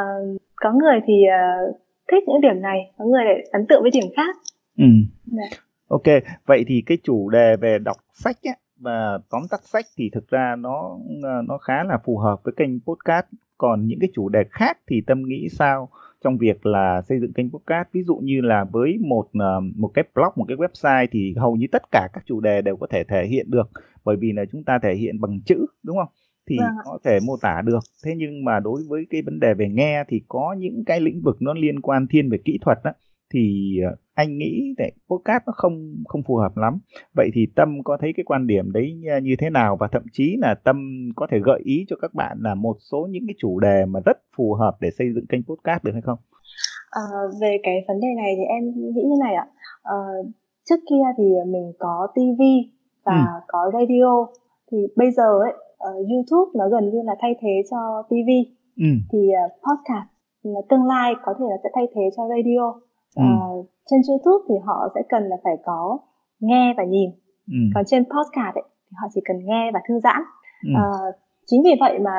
có 0.57 0.73
người 0.73 1.01
thì 1.07 1.15
uh, 1.27 1.77
thích 2.11 2.25
những 2.27 2.41
điểm 2.41 2.63
này 2.63 2.79
có 2.99 3.05
người 3.05 3.25
lại 3.25 3.35
ấn 3.53 3.67
tượng 3.69 3.83
với 3.83 3.91
điểm 3.91 4.11
khác 4.17 4.37
ừ. 4.79 4.85
Dạ. 5.27 5.57
ok 5.89 6.23
vậy 6.47 6.65
thì 6.67 6.83
cái 6.87 6.99
chủ 7.03 7.31
đề 7.31 7.57
về 7.57 7.79
đọc 7.79 7.97
sách 8.13 8.37
ấy, 8.45 8.55
và 8.81 9.19
tóm 9.31 9.43
tắt 9.51 9.61
sách 9.65 9.85
thì 9.97 10.11
thực 10.15 10.29
ra 10.29 10.57
nó 10.59 10.99
nó 11.49 11.59
khá 11.59 11.85
là 11.85 11.99
phù 12.05 12.19
hợp 12.19 12.37
với 12.45 12.55
kênh 12.57 12.81
podcast 12.81 13.27
còn 13.61 13.87
những 13.87 13.99
cái 14.01 14.11
chủ 14.15 14.29
đề 14.29 14.45
khác 14.51 14.79
thì 14.89 15.01
tâm 15.07 15.23
nghĩ 15.23 15.49
sao 15.49 15.89
trong 16.25 16.39
việc 16.39 16.67
là 16.67 17.03
xây 17.03 17.21
dựng 17.21 17.33
kênh 17.33 17.51
podcast? 17.51 17.89
Ví 17.93 18.03
dụ 18.03 18.17
như 18.17 18.41
là 18.41 18.65
với 18.73 18.99
một 19.01 19.29
ờ, 19.41 19.61
một 19.77 19.91
cái 19.95 20.05
blog 20.15 20.33
một 20.37 20.45
cái 20.49 20.57
website 20.57 21.07
thì 21.11 21.35
hầu 21.37 21.57
như 21.57 21.67
tất 21.73 21.83
cả 21.93 22.09
các 22.13 22.23
chủ 22.27 22.41
đề 22.41 22.63
đều 22.63 22.77
có 22.77 22.87
thể 22.91 23.05
thể 23.05 23.27
hiện 23.27 23.51
được. 23.51 23.71
Bởi 24.05 24.17
vì 24.17 24.33
là 24.33 24.45
chúng 24.53 24.65
ta 24.65 24.79
thể 24.83 24.95
hiện 24.95 25.21
bằng 25.21 25.41
chữ 25.47 25.67
đúng 25.83 25.97
không? 25.97 26.09
Thì 26.49 26.57
vâng. 26.59 26.69
có 26.85 26.99
thể 27.05 27.19
mô 27.27 27.37
tả 27.43 27.63
được. 27.65 27.79
Thế 28.05 28.15
nhưng 28.17 28.45
mà 28.45 28.61
đối 28.61 28.83
với 28.89 29.07
cái 29.11 29.23
vấn 29.23 29.41
đề 29.41 29.55
về 29.55 29.69
nghe 29.69 30.05
thì 30.09 30.23
có 30.29 30.57
những 30.59 30.85
cái 30.85 31.01
lĩnh 31.01 31.21
vực 31.23 31.37
nó 31.41 31.55
liên 31.55 31.81
quan 31.81 32.07
thiên 32.07 32.31
về 32.31 32.39
kỹ 32.45 32.59
thuật 32.61 32.79
đó 32.85 32.91
thì 33.35 33.75
ờ, 33.91 33.97
anh 34.15 34.39
nghĩ 34.39 34.75
để 34.79 34.91
podcast 35.11 35.43
nó 35.47 35.53
không 35.57 35.95
không 36.09 36.23
phù 36.29 36.37
hợp 36.37 36.57
lắm. 36.57 36.79
Vậy 37.17 37.31
thì 37.35 37.47
tâm 37.57 37.83
có 37.85 37.97
thấy 38.01 38.13
cái 38.17 38.25
quan 38.25 38.47
điểm 38.47 38.73
đấy 38.73 39.01
như 39.23 39.35
thế 39.39 39.51
nào? 39.51 39.77
Và 39.81 39.89
thậm 39.93 40.03
chí 40.13 40.37
là 40.39 40.55
tâm 40.65 40.77
có 41.17 41.27
thể 41.31 41.39
gợi 41.45 41.61
ý 41.65 41.85
cho 41.89 41.97
các 42.03 42.15
bạn 42.15 42.39
là 42.41 42.55
một 42.55 42.77
số 42.91 43.09
những 43.11 43.23
cái 43.27 43.35
chủ 43.39 43.61
đề 43.61 43.85
mà 43.89 44.01
rất 44.05 44.19
phù 44.37 44.55
hợp 44.55 44.77
để 44.81 44.89
xây 44.99 45.07
dựng 45.15 45.27
kênh 45.27 45.43
podcast 45.43 45.85
được 45.85 45.93
hay 45.93 46.03
không? 46.03 46.19
À, 46.91 47.03
về 47.41 47.59
cái 47.63 47.85
vấn 47.89 48.01
đề 48.01 48.09
này 48.17 48.35
thì 48.37 48.45
em 48.45 48.65
nghĩ 48.95 49.03
như 49.03 49.17
này 49.21 49.35
ạ. 49.35 49.47
À, 49.83 49.97
trước 50.69 50.81
kia 50.91 51.05
thì 51.19 51.25
mình 51.47 51.73
có 51.79 52.09
TV 52.15 52.43
và 53.05 53.13
ừ. 53.13 53.41
có 53.49 53.71
radio. 53.73 54.27
Thì 54.73 54.79
bây 54.97 55.11
giờ 55.11 55.39
ấy 55.39 55.53
uh, 55.89 56.09
YouTube 56.11 56.51
nó 56.55 56.69
gần 56.69 56.91
như 56.91 57.03
là 57.05 57.15
thay 57.21 57.35
thế 57.41 57.63
cho 57.71 58.03
TV 58.09 58.31
ừ. 58.77 58.91
thì 59.13 59.19
uh, 59.19 59.53
podcast 59.53 60.09
tương 60.71 60.87
lai 60.87 61.13
có 61.23 61.35
thể 61.39 61.45
là 61.51 61.57
sẽ 61.63 61.69
thay 61.75 61.87
thế 61.95 62.03
cho 62.17 62.23
radio 62.29 62.90
ừ. 63.17 63.23
uh, 63.23 63.67
trên 63.91 64.01
YouTube 64.09 64.45
thì 64.49 64.55
họ 64.67 64.89
sẽ 64.95 65.01
cần 65.09 65.23
là 65.23 65.37
phải 65.45 65.57
có 65.65 65.99
nghe 66.41 66.75
và 66.77 66.85
nhìn 66.85 67.11
ừ. 67.47 67.59
còn 67.75 67.85
trên 67.87 68.05
podcast 68.05 68.55
ấy, 68.55 68.67
thì 68.87 68.95
họ 69.01 69.07
chỉ 69.15 69.21
cần 69.25 69.37
nghe 69.45 69.71
và 69.75 69.81
thư 69.89 69.95
giãn 69.99 70.23
ừ. 70.67 70.73
uh, 70.81 71.15
chính 71.47 71.63
vì 71.65 71.75
vậy 71.81 71.99
mà 71.99 72.17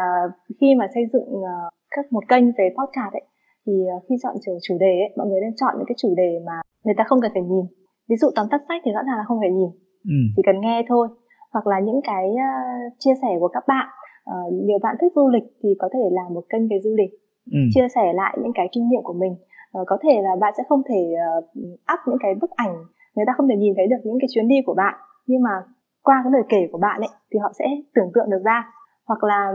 khi 0.62 0.76
mà 0.80 0.86
xây 0.94 1.04
dựng 1.14 1.30
uh, 1.34 1.74
các 1.92 2.14
một 2.14 2.24
kênh 2.28 2.46
về 2.58 2.70
podcast 2.78 3.14
ấy 3.14 3.26
thì 3.66 3.74
uh, 3.98 4.04
khi 4.10 4.16
chọn 4.24 4.36
chủ 4.46 4.52
chủ 4.62 4.78
đề 4.80 4.94
ấy, 5.06 5.12
mọi 5.18 5.28
người 5.28 5.42
nên 5.42 5.54
chọn 5.56 5.74
những 5.78 5.88
cái 5.88 5.96
chủ 5.98 6.14
đề 6.18 6.40
mà 6.46 6.62
người 6.84 6.96
ta 6.98 7.04
không 7.08 7.22
cần 7.22 7.32
phải 7.34 7.44
nhìn 7.44 7.66
ví 8.10 8.16
dụ 8.16 8.28
tóm 8.36 8.48
tắt 8.52 8.62
sách 8.68 8.82
thì 8.86 8.92
rõ 8.92 9.02
ràng 9.08 9.18
là 9.18 9.24
không 9.28 9.40
phải 9.40 9.52
nhìn 9.58 9.72
ừ. 10.04 10.18
chỉ 10.36 10.42
cần 10.46 10.62
nghe 10.62 10.86
thôi 10.90 11.08
hoặc 11.54 11.68
là 11.68 11.80
những 11.80 12.00
cái 12.04 12.26
uh, 12.30 12.94
chia 13.00 13.16
sẻ 13.22 13.32
của 13.40 13.48
các 13.48 13.64
bạn 13.68 13.88
uh, 14.32 14.54
nhiều 14.54 14.80
bạn 14.84 14.96
thích 15.02 15.14
du 15.16 15.30
lịch 15.30 15.44
thì 15.64 15.70
có 15.80 15.90
thể 15.94 16.04
làm 16.12 16.34
một 16.34 16.44
kênh 16.50 16.68
về 16.70 16.78
du 16.84 16.96
lịch 16.96 17.12
ừ. 17.52 17.60
chia 17.74 17.88
sẻ 17.96 18.14
lại 18.14 18.38
những 18.42 18.54
cái 18.56 18.68
kinh 18.72 18.90
nghiệm 18.90 19.04
của 19.04 19.14
mình 19.14 19.36
uh, 19.80 19.88
có 19.88 19.98
thể 20.04 20.22
là 20.22 20.30
bạn 20.42 20.54
sẽ 20.58 20.64
không 20.70 20.82
thể 20.90 21.14
uh, 21.38 21.46
up 21.94 22.00
những 22.08 22.18
cái 22.22 22.36
bức 22.42 22.52
ảnh 22.52 22.76
người 23.16 23.26
ta 23.28 23.34
không 23.38 23.48
thể 23.48 23.56
nhìn 23.56 23.74
thấy 23.78 23.88
được 23.88 24.02
những 24.04 24.18
cái 24.22 24.28
chuyến 24.34 24.48
đi 24.48 24.56
của 24.66 24.74
bạn. 24.74 24.96
Nhưng 25.28 25.42
mà 25.42 25.64
qua 26.04 26.22
cái 26.24 26.32
lời 26.32 26.44
kể 26.50 26.68
của 26.72 26.78
bạn 26.78 27.02
ấy 27.02 27.10
thì 27.34 27.40
họ 27.40 27.52
sẽ 27.60 27.66
tưởng 27.96 28.12
tượng 28.14 28.30
được 28.30 28.42
ra. 28.46 28.74
Hoặc 29.08 29.24
là 29.24 29.54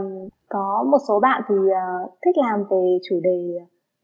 có 0.49 0.85
một 0.91 0.97
số 1.07 1.19
bạn 1.19 1.41
thì 1.49 1.55
uh, 1.55 2.11
thích 2.25 2.37
làm 2.37 2.63
về 2.71 2.97
chủ 3.09 3.19
đề 3.23 3.39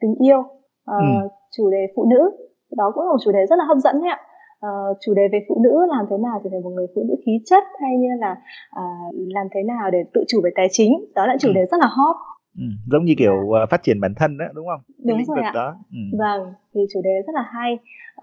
tình 0.01 0.15
yêu 0.15 0.39
uh, 0.39 0.47
ừ. 0.85 1.27
chủ 1.57 1.69
đề 1.71 1.87
phụ 1.95 2.05
nữ. 2.09 2.31
Đó 2.77 2.91
cũng 2.93 3.03
là 3.05 3.11
một 3.11 3.21
chủ 3.25 3.31
đề 3.31 3.45
rất 3.49 3.55
là 3.55 3.65
hấp 3.65 3.77
dẫn 3.77 4.01
đấy 4.01 4.09
ạ. 4.09 4.19
Uh, 4.67 4.97
chủ 5.01 5.13
đề 5.13 5.21
về 5.31 5.39
phụ 5.49 5.57
nữ 5.63 5.85
làm 5.89 6.05
thế 6.09 6.17
nào 6.17 6.41
trở 6.43 6.49
thành 6.49 6.63
một 6.63 6.69
người 6.69 6.87
phụ 6.95 7.01
nữ 7.07 7.15
khí 7.25 7.31
chất 7.45 7.63
hay 7.81 7.97
như 7.97 8.07
là 8.19 8.31
uh, 8.79 9.13
làm 9.35 9.47
thế 9.53 9.63
nào 9.63 9.91
để 9.91 10.03
tự 10.13 10.23
chủ 10.27 10.41
về 10.43 10.49
tài 10.55 10.67
chính. 10.71 10.91
Đó 11.15 11.25
là 11.25 11.35
chủ 11.39 11.47
ừ. 11.47 11.53
đề 11.53 11.65
rất 11.71 11.77
là 11.79 11.87
hot 11.87 12.15
Ừ, 12.57 12.63
giống 12.91 13.05
như 13.05 13.13
kiểu 13.17 13.33
uh, 13.33 13.69
phát 13.69 13.83
triển 13.83 14.01
bản 14.01 14.13
thân 14.15 14.37
đó 14.37 14.45
đúng 14.53 14.67
không? 14.67 14.81
Đúng 15.05 15.17
lĩnh 15.17 15.27
rồi 15.27 15.43
ạ. 15.43 15.51
đó. 15.55 15.75
Ừ. 15.91 16.17
Vâng, 16.19 16.53
thì 16.73 16.81
chủ 16.93 17.01
đề 17.03 17.21
rất 17.27 17.33
là 17.33 17.45
hay. 17.51 17.73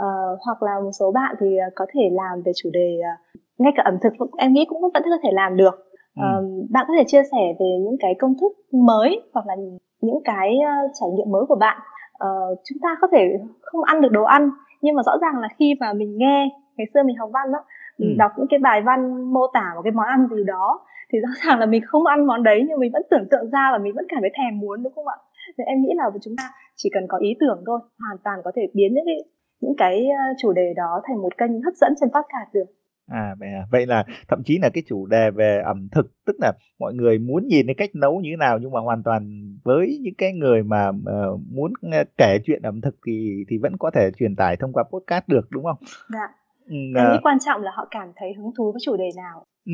Uh, 0.04 0.38
hoặc 0.46 0.62
là 0.62 0.80
một 0.84 0.90
số 1.00 1.12
bạn 1.12 1.34
thì 1.40 1.46
uh, 1.46 1.72
có 1.74 1.86
thể 1.94 2.02
làm 2.12 2.42
về 2.44 2.52
chủ 2.56 2.70
đề 2.72 2.98
uh, 2.98 3.40
ngay 3.58 3.72
cả 3.76 3.82
ẩm 3.86 3.94
thực 4.02 4.12
em 4.38 4.52
nghĩ 4.52 4.64
cũng 4.68 4.80
vẫn 4.80 4.92
có 4.94 5.18
thể 5.22 5.30
làm 5.32 5.56
được. 5.56 5.74
Ừ. 6.16 6.22
Uh, 6.22 6.70
bạn 6.70 6.84
có 6.88 6.94
thể 6.98 7.04
chia 7.06 7.22
sẻ 7.32 7.54
về 7.60 7.70
những 7.84 7.96
cái 8.00 8.14
công 8.18 8.34
thức 8.40 8.52
mới 8.72 9.22
hoặc 9.34 9.46
là 9.46 9.54
những 10.00 10.20
cái 10.24 10.56
uh, 10.58 10.90
trải 11.00 11.08
nghiệm 11.10 11.30
mới 11.30 11.44
của 11.48 11.56
bạn. 11.56 11.80
Uh, 12.24 12.58
chúng 12.68 12.78
ta 12.82 12.88
có 13.00 13.08
thể 13.12 13.38
không 13.60 13.84
ăn 13.84 14.00
được 14.00 14.12
đồ 14.12 14.22
ăn 14.22 14.50
nhưng 14.82 14.94
mà 14.94 15.02
rõ 15.06 15.12
ràng 15.20 15.38
là 15.40 15.48
khi 15.58 15.74
mà 15.80 15.92
mình 15.92 16.18
nghe 16.18 16.48
ngày 16.76 16.86
xưa 16.94 17.02
mình 17.02 17.16
học 17.16 17.30
văn 17.32 17.52
đó 17.52 17.58
mình 17.98 18.10
ừ. 18.10 18.14
đọc 18.18 18.32
những 18.36 18.46
cái 18.50 18.58
bài 18.58 18.82
văn 18.82 19.32
mô 19.32 19.46
tả 19.52 19.72
một 19.74 19.80
cái 19.84 19.92
món 19.92 20.06
ăn 20.06 20.28
gì 20.30 20.44
đó 20.46 20.80
thì 21.12 21.18
rõ 21.18 21.28
ràng 21.44 21.58
là 21.58 21.66
mình 21.66 21.82
không 21.86 22.06
ăn 22.06 22.26
món 22.26 22.42
đấy 22.42 22.64
nhưng 22.68 22.78
mình 22.80 22.92
vẫn 22.92 23.02
tưởng 23.10 23.28
tượng 23.30 23.50
ra 23.50 23.68
và 23.72 23.78
mình 23.78 23.94
vẫn 23.94 24.06
cảm 24.08 24.18
thấy 24.20 24.30
thèm 24.38 24.60
muốn 24.60 24.82
đúng 24.82 24.92
không 24.94 25.08
ạ 25.08 25.16
thì 25.58 25.64
em 25.66 25.82
nghĩ 25.82 25.92
là 25.96 26.04
chúng 26.22 26.36
ta 26.36 26.50
chỉ 26.76 26.90
cần 26.92 27.04
có 27.08 27.18
ý 27.18 27.36
tưởng 27.40 27.62
thôi 27.66 27.80
hoàn 27.98 28.16
toàn 28.24 28.38
có 28.44 28.52
thể 28.56 28.62
biến 28.74 28.94
những 28.94 29.04
cái 29.06 29.16
những 29.60 29.74
cái 29.78 30.06
ờ, 30.08 30.34
chủ 30.38 30.52
đề 30.52 30.74
đó 30.76 31.02
thành 31.06 31.22
một 31.22 31.38
kênh 31.38 31.62
hấp 31.62 31.74
dẫn 31.74 31.92
trên 32.00 32.08
podcast 32.08 32.54
được 32.54 32.66
À, 33.10 33.34
à 33.40 33.66
vậy 33.70 33.86
là 33.86 34.04
thậm 34.28 34.42
chí 34.44 34.58
là 34.62 34.68
cái 34.74 34.82
chủ 34.88 35.06
đề 35.06 35.30
về 35.30 35.62
ẩm 35.64 35.88
thực 35.92 36.06
tức 36.26 36.36
là 36.40 36.52
mọi 36.78 36.94
người 36.94 37.18
muốn 37.18 37.46
nhìn 37.46 37.66
cái 37.66 37.74
cách 37.74 37.90
nấu 37.94 38.20
như 38.20 38.30
thế 38.32 38.36
nào 38.36 38.58
nhưng 38.58 38.70
mà 38.70 38.80
hoàn 38.80 39.02
toàn 39.02 39.52
với 39.64 39.98
những 40.02 40.14
cái 40.18 40.32
người 40.32 40.62
mà 40.62 40.88
uh, 40.88 41.40
muốn 41.52 41.72
kể 42.18 42.38
chuyện 42.44 42.62
ẩm 42.62 42.80
thực 42.80 42.96
thì 43.06 43.44
thì 43.48 43.58
vẫn 43.58 43.76
có 43.78 43.90
thể 43.94 44.10
truyền 44.18 44.36
tải 44.36 44.56
thông 44.56 44.72
qua 44.72 44.84
podcast 44.92 45.24
được 45.28 45.50
đúng 45.50 45.64
không? 45.64 45.76
Dạ. 46.12 46.28
Ừ, 46.66 46.76
em 46.96 47.12
nghĩ 47.12 47.18
quan 47.22 47.38
trọng 47.46 47.62
là 47.62 47.70
họ 47.74 47.88
cảm 47.90 48.12
thấy 48.16 48.28
hứng 48.36 48.50
thú 48.58 48.72
với 48.72 48.80
chủ 48.84 48.96
đề 48.96 49.08
nào. 49.16 49.44
Ừ, 49.66 49.72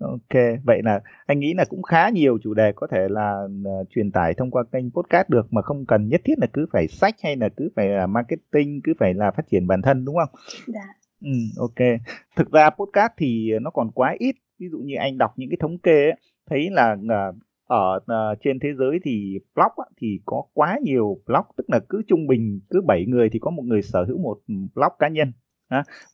Ok, 0.00 0.40
vậy 0.64 0.80
là 0.84 1.00
anh 1.26 1.40
nghĩ 1.40 1.54
là 1.54 1.64
cũng 1.68 1.82
khá 1.82 2.08
nhiều 2.08 2.38
chủ 2.42 2.54
đề 2.54 2.72
có 2.76 2.86
thể 2.90 3.08
là 3.08 3.42
uh, 3.44 3.88
truyền 3.90 4.10
tải 4.12 4.34
thông 4.34 4.50
qua 4.50 4.64
kênh 4.72 4.90
podcast 4.90 5.28
được 5.28 5.52
mà 5.52 5.62
không 5.62 5.86
cần 5.86 6.08
nhất 6.08 6.20
thiết 6.24 6.38
là 6.38 6.46
cứ 6.52 6.66
phải 6.72 6.88
sách 6.88 7.14
hay 7.22 7.36
là 7.36 7.48
cứ 7.56 7.70
phải 7.76 7.88
là 7.88 8.06
marketing, 8.06 8.80
cứ 8.84 8.92
phải 8.98 9.14
là 9.14 9.30
phát 9.30 9.42
triển 9.50 9.66
bản 9.66 9.82
thân 9.82 10.04
đúng 10.04 10.16
không? 10.16 10.40
Dạ. 10.66 10.86
Ừ, 11.20 11.30
ok. 11.58 12.00
Thực 12.36 12.52
ra 12.52 12.70
podcast 12.70 13.12
thì 13.16 13.50
nó 13.62 13.70
còn 13.70 13.90
quá 13.90 14.14
ít. 14.18 14.36
Ví 14.58 14.68
dụ 14.70 14.78
như 14.78 14.94
anh 14.96 15.18
đọc 15.18 15.32
những 15.36 15.50
cái 15.50 15.56
thống 15.60 15.78
kê 15.78 16.04
ấy, 16.04 16.16
thấy 16.50 16.70
là 16.70 16.92
uh, 16.92 17.34
ở 17.66 17.96
uh, 17.96 18.38
trên 18.42 18.58
thế 18.60 18.68
giới 18.78 18.98
thì 19.04 19.38
blog 19.54 19.72
á, 19.76 19.84
thì 20.00 20.20
có 20.26 20.42
quá 20.52 20.78
nhiều 20.82 21.20
blog 21.26 21.44
tức 21.56 21.70
là 21.70 21.80
cứ 21.88 22.02
trung 22.08 22.26
bình 22.26 22.60
cứ 22.70 22.80
7 22.86 23.06
người 23.06 23.30
thì 23.32 23.38
có 23.38 23.50
một 23.50 23.62
người 23.62 23.82
sở 23.82 24.04
hữu 24.04 24.18
một 24.18 24.38
blog 24.48 24.92
cá 24.98 25.08
nhân 25.08 25.32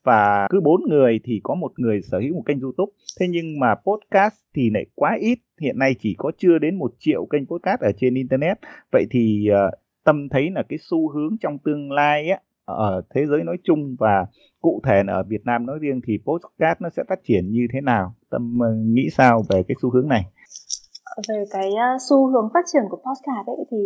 và 0.05 0.47
cứ 0.51 0.61
bốn 0.61 0.81
người 0.89 1.21
thì 1.25 1.41
có 1.43 1.55
một 1.55 1.73
người 1.77 2.01
sở 2.03 2.19
hữu 2.19 2.35
một 2.35 2.43
kênh 2.47 2.61
YouTube. 2.61 2.93
Thế 3.21 3.27
nhưng 3.31 3.61
mà 3.61 3.75
podcast 3.75 4.35
thì 4.55 4.71
lại 4.71 4.87
quá 4.95 5.17
ít. 5.21 5.39
Hiện 5.61 5.79
nay 5.79 5.95
chỉ 6.01 6.15
có 6.19 6.33
chưa 6.39 6.59
đến 6.59 6.79
một 6.79 6.93
triệu 6.99 7.27
kênh 7.27 7.47
podcast 7.47 7.81
ở 7.81 7.93
trên 7.99 8.15
internet. 8.15 8.59
Vậy 8.93 9.07
thì 9.11 9.49
uh, 9.51 9.75
tâm 10.05 10.29
thấy 10.29 10.51
là 10.51 10.63
cái 10.69 10.79
xu 10.91 11.09
hướng 11.09 11.37
trong 11.41 11.59
tương 11.59 11.93
lai 11.93 12.31
á 12.31 12.39
ở 12.65 13.03
thế 13.15 13.27
giới 13.27 13.45
nói 13.45 13.57
chung 13.65 13.97
và 13.99 14.27
cụ 14.61 14.81
thể 14.85 15.03
là 15.07 15.13
ở 15.13 15.23
Việt 15.23 15.45
Nam 15.45 15.67
nói 15.67 15.79
riêng 15.81 16.01
thì 16.07 16.19
podcast 16.27 16.81
nó 16.81 16.89
sẽ 16.97 17.03
phát 17.09 17.19
triển 17.25 17.51
như 17.51 17.67
thế 17.73 17.81
nào? 17.81 18.15
Tâm 18.31 18.59
uh, 18.59 18.87
nghĩ 18.87 19.09
sao 19.13 19.43
về 19.49 19.63
cái 19.69 19.75
xu 19.83 19.91
hướng 19.91 20.09
này? 20.09 20.23
về 21.29 21.45
cái 21.51 21.71
ờ, 21.75 21.99
xu 22.09 22.27
hướng 22.27 22.49
phát 22.55 22.65
triển 22.73 22.83
của 22.91 22.97
podcast 22.97 23.47
ấy 23.47 23.57
thì 23.71 23.77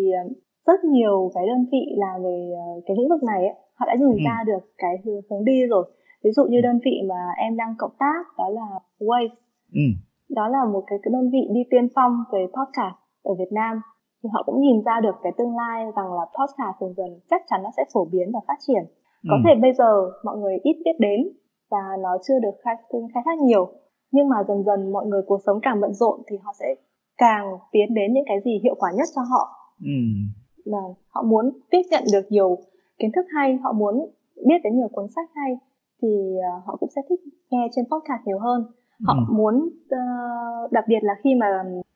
rất 0.70 0.80
nhiều 0.84 1.30
cái 1.34 1.44
đơn 1.50 1.62
vị 1.72 1.84
làm 1.96 2.22
về 2.24 2.36
uh, 2.52 2.84
cái 2.86 2.96
lĩnh 2.98 3.08
vực 3.08 3.22
này 3.22 3.40
ấy, 3.50 3.56
họ 3.78 3.86
đã 3.86 3.94
nhìn 3.98 4.18
ừ. 4.22 4.24
ra 4.28 4.36
được 4.46 4.62
cái 4.78 4.94
hướng, 5.04 5.44
đi 5.44 5.66
rồi 5.66 5.84
ví 6.24 6.30
dụ 6.36 6.42
như 6.50 6.58
ừ. 6.58 6.62
đơn 6.62 6.78
vị 6.84 6.94
mà 7.08 7.20
em 7.36 7.56
đang 7.56 7.74
cộng 7.78 7.96
tác 7.98 8.22
đó 8.38 8.48
là 8.48 8.68
Waze 9.00 9.34
ừ. 9.72 9.86
đó 10.28 10.48
là 10.48 10.64
một 10.72 10.82
cái, 10.86 10.98
cái 11.02 11.10
đơn 11.12 11.30
vị 11.32 11.42
đi 11.54 11.60
tiên 11.70 11.88
phong 11.94 12.12
về 12.32 12.46
podcast 12.56 12.96
ở 13.22 13.34
Việt 13.38 13.52
Nam 13.52 13.80
thì 14.22 14.28
họ 14.32 14.42
cũng 14.46 14.60
nhìn 14.60 14.82
ra 14.86 15.00
được 15.00 15.16
cái 15.22 15.32
tương 15.38 15.56
lai 15.56 15.84
rằng 15.96 16.12
là 16.18 16.24
podcast 16.36 16.76
dần 16.80 16.92
dần 16.96 17.20
chắc 17.30 17.42
chắn 17.50 17.60
nó 17.62 17.70
sẽ 17.76 17.84
phổ 17.94 18.04
biến 18.12 18.30
và 18.34 18.40
phát 18.48 18.58
triển 18.66 18.82
có 19.28 19.36
ừ. 19.36 19.42
thể 19.44 19.60
bây 19.62 19.72
giờ 19.72 19.90
mọi 20.24 20.36
người 20.38 20.56
ít 20.62 20.76
biết 20.84 20.96
đến 20.98 21.20
và 21.70 21.82
nó 22.02 22.10
chưa 22.28 22.38
được 22.42 22.54
khai, 22.64 22.74
khai 23.14 23.22
thác 23.24 23.38
nhiều 23.38 23.68
nhưng 24.12 24.28
mà 24.28 24.36
dần 24.48 24.64
dần 24.64 24.92
mọi 24.92 25.06
người 25.06 25.22
cuộc 25.26 25.40
sống 25.46 25.58
càng 25.62 25.80
bận 25.80 25.92
rộn 25.92 26.20
thì 26.30 26.36
họ 26.42 26.52
sẽ 26.60 26.66
càng 27.18 27.46
tiến 27.72 27.94
đến 27.94 28.12
những 28.12 28.24
cái 28.26 28.36
gì 28.44 28.60
hiệu 28.62 28.74
quả 28.78 28.90
nhất 28.96 29.08
cho 29.14 29.22
họ 29.22 29.44
ừ. 29.84 30.00
Là 30.64 30.78
họ 31.08 31.22
muốn 31.22 31.50
tiếp 31.70 31.82
nhận 31.90 32.04
được 32.12 32.32
nhiều 32.32 32.58
kiến 32.98 33.10
thức 33.14 33.26
hay 33.34 33.58
họ 33.62 33.72
muốn 33.72 34.10
biết 34.46 34.58
đến 34.64 34.76
nhiều 34.76 34.88
cuốn 34.92 35.08
sách 35.08 35.30
hay 35.34 35.56
thì 36.02 36.08
uh, 36.08 36.66
họ 36.66 36.76
cũng 36.80 36.90
sẽ 36.96 37.02
thích 37.08 37.20
nghe 37.50 37.68
trên 37.72 37.84
podcast 37.84 38.26
nhiều 38.26 38.38
hơn 38.38 38.64
họ 39.04 39.14
ừ. 39.14 39.34
muốn 39.34 39.68
uh, 39.94 40.72
đặc 40.72 40.84
biệt 40.88 40.98
là 41.02 41.14
khi 41.24 41.34
mà 41.34 41.46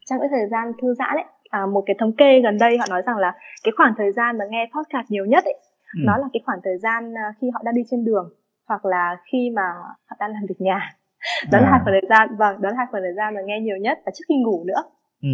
trong 0.07 0.21
cái 0.21 0.29
thời 0.33 0.49
gian 0.51 0.73
thư 0.83 0.95
giãn 0.95 1.17
ấy 1.17 1.25
à, 1.51 1.67
một 1.67 1.83
cái 1.87 1.97
thống 1.99 2.13
kê 2.13 2.41
gần 2.41 2.59
đây 2.59 2.79
họ 2.79 2.85
nói 2.91 3.03
rằng 3.07 3.17
là 3.17 3.33
cái 3.65 3.73
khoảng 3.77 3.95
thời 3.99 4.13
gian 4.13 4.39
mà 4.39 4.45
nghe 4.51 4.71
podcast 4.75 5.11
nhiều 5.11 5.25
nhất 5.25 5.45
ấy 5.45 5.55
ừ. 5.95 6.01
nó 6.07 6.17
là 6.17 6.29
cái 6.33 6.41
khoảng 6.47 6.59
thời 6.65 6.79
gian 6.79 7.13
uh, 7.13 7.37
khi 7.41 7.51
họ 7.55 7.61
đang 7.65 7.75
đi 7.75 7.83
trên 7.91 8.05
đường 8.05 8.31
hoặc 8.69 8.85
là 8.85 9.17
khi 9.33 9.51
mà 9.57 9.63
họ 10.07 10.17
đang 10.21 10.31
làm 10.31 10.43
việc 10.49 10.61
nhà 10.61 10.91
đó 11.53 11.59
à. 11.59 11.61
là 11.61 11.71
hai 11.71 11.81
khoảng 11.85 11.95
thời 12.01 12.09
gian 12.09 12.37
vâng 12.37 12.63
đó 12.63 12.69
là 12.71 12.77
hai 12.77 12.87
khoảng 12.91 13.03
thời 13.03 13.15
gian 13.17 13.35
mà 13.35 13.41
nghe 13.45 13.61
nhiều 13.61 13.77
nhất 13.77 13.99
và 14.07 14.13
trước 14.15 14.25
khi 14.29 14.35
ngủ 14.37 14.65
nữa 14.65 14.83
ừ. 15.23 15.29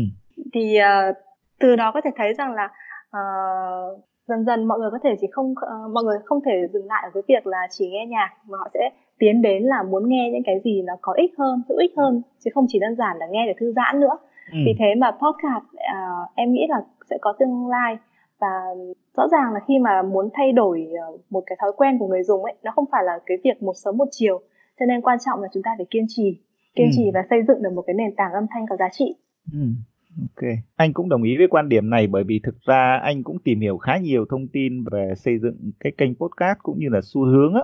thì 0.54 0.78
uh, 0.80 1.16
từ 1.60 1.76
đó 1.76 1.90
có 1.94 2.00
thể 2.04 2.10
thấy 2.16 2.34
rằng 2.34 2.54
là 2.54 2.68
uh, 3.16 4.04
dần 4.28 4.44
dần 4.44 4.64
mọi 4.64 4.78
người 4.78 4.90
có 4.90 4.98
thể 5.02 5.10
chỉ 5.20 5.26
không 5.32 5.50
uh, 5.50 5.92
mọi 5.92 6.04
người 6.04 6.18
không 6.24 6.40
thể 6.46 6.52
dừng 6.72 6.86
lại 6.86 7.02
ở 7.04 7.10
cái 7.14 7.22
việc 7.28 7.46
là 7.46 7.66
chỉ 7.70 7.90
nghe 7.90 8.06
nhạc 8.06 8.30
mà 8.48 8.58
họ 8.58 8.68
sẽ 8.74 8.90
tiến 9.18 9.42
đến 9.42 9.62
là 9.62 9.82
muốn 9.82 10.08
nghe 10.08 10.30
những 10.32 10.42
cái 10.42 10.60
gì 10.64 10.82
nó 10.82 10.92
có 11.00 11.12
ích 11.12 11.30
hơn 11.38 11.62
hữu 11.68 11.78
ích 11.78 11.92
hơn 11.96 12.22
chứ 12.44 12.50
không 12.54 12.66
chỉ 12.68 12.78
đơn 12.78 12.96
giản 12.96 13.16
là 13.18 13.26
nghe 13.30 13.46
để 13.46 13.54
thư 13.60 13.72
giãn 13.72 14.00
nữa 14.00 14.16
ừ. 14.52 14.58
vì 14.66 14.74
thế 14.78 14.94
mà 14.98 15.10
podcast 15.10 15.64
uh, 15.64 16.30
em 16.34 16.52
nghĩ 16.52 16.66
là 16.68 16.82
sẽ 17.10 17.18
có 17.20 17.32
tương 17.38 17.68
lai 17.68 17.96
và 18.40 18.48
rõ 19.16 19.28
ràng 19.32 19.52
là 19.52 19.60
khi 19.68 19.78
mà 19.78 20.02
muốn 20.02 20.28
thay 20.34 20.52
đổi 20.52 20.88
một 21.30 21.42
cái 21.46 21.56
thói 21.60 21.72
quen 21.76 21.98
của 21.98 22.06
người 22.06 22.22
dùng 22.22 22.44
ấy 22.44 22.54
nó 22.62 22.72
không 22.74 22.84
phải 22.92 23.04
là 23.04 23.18
cái 23.26 23.38
việc 23.44 23.62
một 23.62 23.72
sớm 23.84 23.96
một 23.96 24.08
chiều 24.10 24.40
cho 24.80 24.86
nên 24.86 25.00
quan 25.00 25.18
trọng 25.26 25.42
là 25.42 25.48
chúng 25.52 25.62
ta 25.62 25.70
phải 25.76 25.86
kiên 25.90 26.04
trì 26.08 26.40
kiên 26.74 26.86
ừ. 26.86 26.92
trì 26.96 27.10
và 27.14 27.20
xây 27.30 27.42
dựng 27.48 27.62
được 27.62 27.72
một 27.74 27.82
cái 27.86 27.94
nền 27.94 28.14
tảng 28.16 28.32
âm 28.32 28.46
thanh 28.50 28.66
có 28.70 28.76
giá 28.76 28.88
trị 28.92 29.14
ừ. 29.52 29.58
Ok, 30.18 30.48
anh 30.76 30.92
cũng 30.92 31.08
đồng 31.08 31.22
ý 31.22 31.36
với 31.36 31.46
quan 31.50 31.68
điểm 31.68 31.90
này 31.90 32.06
bởi 32.06 32.24
vì 32.24 32.40
thực 32.42 32.60
ra 32.66 33.00
anh 33.02 33.22
cũng 33.22 33.38
tìm 33.44 33.60
hiểu 33.60 33.78
khá 33.78 33.96
nhiều 33.96 34.24
thông 34.30 34.48
tin 34.48 34.84
về 34.90 35.12
xây 35.16 35.38
dựng 35.38 35.70
cái 35.80 35.92
kênh 35.98 36.14
podcast 36.14 36.58
cũng 36.62 36.78
như 36.78 36.88
là 36.88 37.00
xu 37.02 37.24
hướng 37.24 37.54
á. 37.54 37.60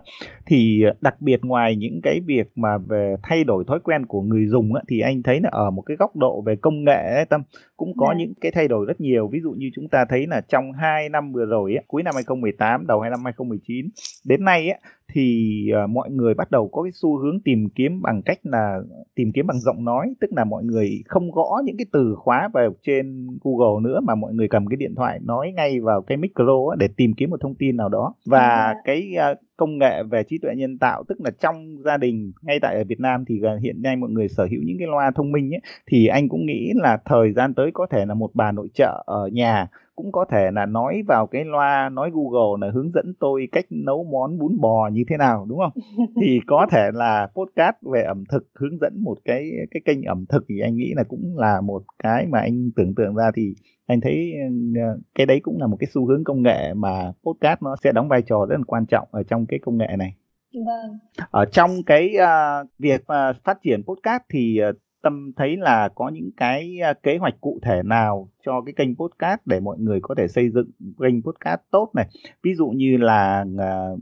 Thì 0.47 0.83
đặc 1.01 1.21
biệt 1.21 1.45
ngoài 1.45 1.77
những 1.77 2.01
cái 2.03 2.21
việc 2.27 2.47
mà 2.55 2.79
về 2.79 3.17
thay 3.23 3.45
đổi 3.45 3.65
thói 3.67 3.81
quen 3.81 4.07
của 4.07 4.23
người 4.23 4.47
dùng 4.47 4.75
á, 4.75 4.83
thì 4.89 5.01
anh 5.01 5.23
thấy 5.23 5.41
là 5.41 5.49
ở 5.53 5.71
một 5.71 5.83
cái 5.83 5.97
góc 5.97 6.17
độ 6.17 6.41
về 6.41 6.57
công 6.57 6.85
nghệ 6.85 7.15
ấy, 7.15 7.25
tâm 7.25 7.43
cũng 7.77 7.97
có 7.97 8.07
yeah. 8.07 8.17
Dạ. 8.19 8.25
những 8.25 8.35
cái 8.41 8.53
thay 8.55 8.69
đổi 8.69 8.87
rất 8.87 9.01
nhiều. 9.01 9.29
Ví 9.29 9.41
dụ 9.41 9.51
như 9.51 9.71
chúng 9.75 9.89
ta 9.89 10.05
thấy 10.09 10.27
là 10.27 10.41
trong 10.41 10.73
2 10.73 11.09
năm 11.09 11.33
vừa 11.33 11.47
rồi 11.47 11.75
á, 11.75 11.83
cuối 11.87 12.03
năm 12.03 12.15
2018 12.15 12.87
đầu 12.87 13.01
hai 13.01 13.11
năm 13.11 13.21
2019 13.25 13.89
đến 14.25 14.45
nay 14.45 14.69
á 14.69 14.79
thì 15.13 15.67
uh, 15.85 15.91
mọi 15.91 16.11
người 16.11 16.35
bắt 16.35 16.51
đầu 16.51 16.69
có 16.69 16.83
cái 16.83 16.93
xu 16.95 17.19
hướng 17.19 17.41
tìm 17.41 17.69
kiếm 17.75 18.03
bằng 18.03 18.23
cách 18.23 18.39
là 18.43 18.79
tìm 19.15 19.33
kiếm 19.35 19.47
bằng 19.47 19.61
giọng 19.61 19.85
nói 19.85 20.15
tức 20.21 20.31
là 20.37 20.45
mọi 20.45 20.65
người 20.65 21.03
không 21.07 21.31
gõ 21.31 21.61
những 21.65 21.77
cái 21.77 21.87
từ 21.93 22.15
khóa 22.19 22.49
vào 22.53 22.75
trên 22.83 23.27
Google 23.45 23.83
nữa 23.91 24.01
mà 24.01 24.15
mọi 24.15 24.35
người 24.35 24.49
cầm 24.49 24.67
cái 24.67 24.77
điện 24.77 24.95
thoại 24.97 25.19
nói 25.23 25.53
ngay 25.57 25.81
vào 25.81 26.03
cái 26.03 26.17
micro 26.17 26.75
để 26.79 26.89
tìm 26.97 27.15
kiếm 27.17 27.31
một 27.31 27.41
thông 27.41 27.55
tin 27.55 27.77
nào 27.77 27.89
đó 27.89 28.15
và 28.27 28.69
ừ. 28.69 28.75
cái 28.85 29.15
uh, 29.33 29.39
công 29.57 29.79
nghệ 29.79 30.03
về 30.03 30.23
trí 30.23 30.39
tuệ 30.39 30.55
nhân 30.57 30.79
tạo 30.79 31.05
tức 31.09 31.21
là 31.21 31.31
trong 31.31 31.77
gia 31.85 31.97
đình 31.97 32.33
ngay 32.43 32.59
tại 32.63 32.77
ở 32.77 32.85
Việt 32.85 33.01
Nam 33.01 33.25
thì 33.29 33.41
hiện 33.63 33.83
nay 33.83 33.97
mọi 33.97 34.11
người 34.11 34.29
sở 34.29 34.49
hữu 34.51 34.61
những 34.65 34.77
cái 34.79 34.89
loa 34.89 35.11
thông 35.11 35.33
minh 35.33 35.55
ấy 35.55 35.61
thì 35.87 36.07
anh 36.07 36.29
cũng 36.29 36.47
nghĩ 36.47 36.73
là 36.75 36.99
thời 37.05 37.33
gian 37.33 37.55
tới 37.55 37.71
có 37.75 37.87
thể 37.91 38.07
là 38.07 38.15
một 38.15 38.31
bà 38.35 38.53
nội 38.53 38.69
trợ 38.75 39.03
ở 39.07 39.29
nhà 39.33 39.69
cũng 39.97 40.13
có 40.13 40.25
thể 40.31 40.51
là 40.51 40.67
nói 40.67 41.03
vào 41.09 41.27
cái 41.27 41.45
loa 41.45 41.89
nói 41.89 42.11
Google 42.15 42.67
là 42.67 42.73
hướng 42.73 42.91
dẫn 42.93 43.15
tôi 43.21 43.49
cách 43.53 43.65
nấu 43.71 44.05
món 44.05 44.39
bún 44.39 44.61
bò 44.61 44.89
như 44.93 45.05
thế 45.09 45.17
nào 45.17 45.47
đúng 45.49 45.59
không? 45.59 45.83
thì 46.23 46.41
có 46.47 46.67
thể 46.71 46.91
là 46.95 47.29
podcast 47.35 47.77
về 47.93 48.03
ẩm 48.03 48.25
thực 48.29 48.49
hướng 48.55 48.79
dẫn 48.81 48.93
một 49.03 49.19
cái 49.25 49.51
cái 49.71 49.81
kênh 49.85 50.03
ẩm 50.03 50.25
thực 50.29 50.45
thì 50.49 50.61
anh 50.61 50.77
nghĩ 50.77 50.93
là 50.97 51.05
cũng 51.05 51.39
là 51.39 51.61
một 51.61 51.83
cái 51.99 52.27
mà 52.27 52.41
anh 52.41 52.71
tưởng 52.77 52.95
tượng 52.95 53.15
ra 53.15 53.31
thì 53.35 53.55
anh 53.87 54.01
thấy 54.01 54.33
ờ, 54.81 54.99
cái 55.15 55.27
đấy 55.27 55.41
cũng 55.43 55.61
là 55.61 55.67
một 55.67 55.77
cái 55.81 55.89
xu 55.95 56.07
hướng 56.07 56.25
công 56.25 56.43
nghệ 56.43 56.75
mà 56.75 57.13
podcast 57.23 57.63
nó 57.63 57.77
sẽ 57.85 57.93
đóng 57.93 58.09
vai 58.09 58.23
trò 58.23 58.47
rất 58.49 58.57
là 58.57 58.65
quan 58.67 58.87
trọng 58.87 59.09
ở 59.11 59.23
trong 59.23 59.47
cái 59.47 59.59
công 59.63 59.79
nghệ 59.79 59.89
này. 59.99 60.15
Vâng. 60.55 60.99
Ở 61.31 61.45
trong 61.45 61.83
cái 61.87 62.15
uh, 62.17 62.69
việc 62.79 63.01
uh, 63.01 63.37
phát 63.45 63.59
triển 63.63 63.83
podcast 63.83 64.23
thì 64.29 64.61
uh, 64.71 64.77
Tâm 65.07 65.33
thấy 65.37 65.57
là 65.57 65.89
có 65.95 66.09
những 66.09 66.31
cái 66.37 66.79
kế 67.03 67.17
hoạch 67.17 67.41
cụ 67.41 67.59
thể 67.63 67.83
nào 67.85 68.29
cho 68.47 68.61
cái 68.67 68.73
kênh 68.77 68.97
podcast 68.97 69.41
để 69.45 69.61
mọi 69.61 69.79
người 69.79 69.99
có 70.03 70.15
thể 70.19 70.29
xây 70.29 70.51
dựng 70.51 70.71
kênh 71.01 71.23
podcast 71.23 71.61
tốt 71.71 71.91
này. 71.95 72.09
Ví 72.43 72.55
dụ 72.55 72.69
như 72.69 72.97
là 72.97 73.45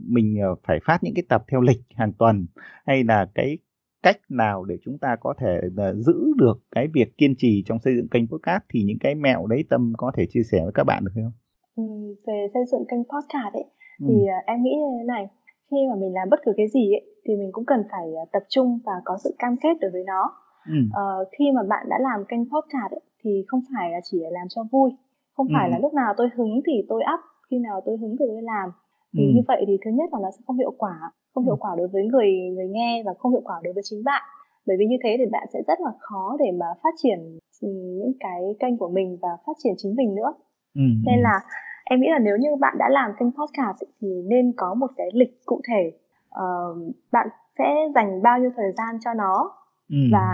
mình 0.07 0.37
phải 0.63 0.79
phát 0.85 1.03
những 1.03 1.13
cái 1.13 1.23
tập 1.29 1.43
theo 1.51 1.61
lịch 1.61 1.81
hàng 1.95 2.13
tuần 2.13 2.45
hay 2.85 3.03
là 3.03 3.27
cái 3.35 3.57
cách 4.05 4.19
nào 4.29 4.57
để 4.69 4.75
chúng 4.85 4.97
ta 4.97 5.15
có 5.19 5.33
thể 5.41 5.53
giữ 5.95 6.17
được 6.37 6.57
cái 6.71 6.87
việc 6.93 7.17
kiên 7.17 7.33
trì 7.37 7.63
trong 7.65 7.79
xây 7.79 7.93
dựng 7.95 8.07
kênh 8.07 8.27
podcast 8.27 8.63
thì 8.69 8.83
những 8.83 8.99
cái 8.99 9.15
mẹo 9.15 9.47
đấy 9.47 9.63
Tâm 9.69 9.93
có 9.97 10.11
thể 10.15 10.23
chia 10.29 10.43
sẻ 10.51 10.59
với 10.63 10.73
các 10.73 10.83
bạn 10.83 11.03
được 11.05 11.11
không? 11.15 11.35
Ừ, 11.75 12.15
về 12.27 12.47
xây 12.53 12.63
dựng 12.71 12.85
kênh 12.89 13.03
podcast 13.03 13.53
ấy 13.53 13.65
ừ. 13.99 14.05
thì 14.07 14.15
em 14.45 14.63
nghĩ 14.63 14.73
như 14.81 14.89
thế 14.99 15.05
này 15.07 15.27
khi 15.71 15.77
mà 15.89 15.95
mình 16.01 16.13
làm 16.13 16.27
bất 16.31 16.39
cứ 16.45 16.51
cái 16.57 16.67
gì 16.67 16.93
ấy 16.93 17.05
thì 17.25 17.35
mình 17.35 17.49
cũng 17.51 17.65
cần 17.65 17.83
phải 17.91 18.07
tập 18.33 18.43
trung 18.49 18.79
và 18.85 18.93
có 19.05 19.17
sự 19.23 19.35
cam 19.39 19.55
kết 19.61 19.77
đối 19.81 19.91
với 19.91 20.03
nó 20.07 20.31
Ừ. 20.67 20.79
Uh, 20.87 21.27
khi 21.39 21.45
mà 21.55 21.61
bạn 21.69 21.85
đã 21.89 21.97
làm 21.99 22.25
kênh 22.29 22.45
podcast 22.51 22.91
ấy, 22.91 23.01
thì 23.23 23.45
không 23.47 23.61
phải 23.73 23.91
là 23.91 23.99
chỉ 24.03 24.17
làm 24.31 24.47
cho 24.49 24.61
vui 24.71 24.91
không 25.33 25.47
phải 25.53 25.67
ừ. 25.69 25.71
là 25.71 25.79
lúc 25.79 25.93
nào 25.93 26.13
tôi 26.17 26.29
hứng 26.35 26.61
thì 26.65 26.73
tôi 26.89 27.01
up 27.13 27.19
khi 27.49 27.59
nào 27.59 27.81
tôi 27.85 27.97
hứng 27.97 28.15
thì 28.19 28.25
tôi 28.27 28.41
làm 28.41 28.69
thì 29.13 29.23
ừ. 29.25 29.31
như 29.35 29.41
vậy 29.47 29.63
thì 29.67 29.77
thứ 29.85 29.91
nhất 29.91 30.09
là 30.11 30.19
nó 30.21 30.31
sẽ 30.31 30.41
không 30.47 30.57
hiệu 30.57 30.73
quả 30.77 31.11
không 31.35 31.43
hiệu 31.43 31.55
ừ. 31.55 31.59
quả 31.59 31.75
đối 31.77 31.87
với 31.87 32.03
người 32.05 32.31
người 32.55 32.67
nghe 32.67 33.03
và 33.05 33.13
không 33.19 33.31
hiệu 33.31 33.41
quả 33.45 33.55
đối 33.63 33.73
với 33.73 33.83
chính 33.85 34.03
bạn 34.03 34.23
bởi 34.67 34.77
vì 34.79 34.85
như 34.85 34.97
thế 35.03 35.15
thì 35.19 35.25
bạn 35.31 35.47
sẽ 35.53 35.61
rất 35.67 35.81
là 35.81 35.91
khó 35.99 36.35
để 36.39 36.51
mà 36.51 36.65
phát 36.83 36.93
triển 37.03 37.39
ừ, 37.61 37.69
những 37.69 38.13
cái 38.19 38.55
kênh 38.59 38.77
của 38.77 38.89
mình 38.89 39.17
và 39.21 39.29
phát 39.45 39.53
triển 39.63 39.73
chính 39.77 39.95
mình 39.95 40.15
nữa 40.15 40.33
ừ. 40.75 40.81
nên 41.05 41.19
là 41.19 41.39
em 41.85 42.01
nghĩ 42.01 42.07
là 42.09 42.19
nếu 42.19 42.37
như 42.37 42.49
bạn 42.59 42.75
đã 42.79 42.89
làm 42.89 43.11
kênh 43.19 43.31
podcast 43.31 43.83
thì 44.01 44.07
nên 44.27 44.53
có 44.57 44.73
một 44.73 44.91
cái 44.97 45.07
lịch 45.13 45.45
cụ 45.45 45.61
thể 45.67 45.91
uh, 46.29 46.95
bạn 47.11 47.27
sẽ 47.57 47.65
dành 47.95 48.21
bao 48.21 48.39
nhiêu 48.39 48.51
thời 48.55 48.71
gian 48.77 48.95
cho 49.03 49.13
nó 49.13 49.51
ừ. 49.89 49.97
và 50.11 50.27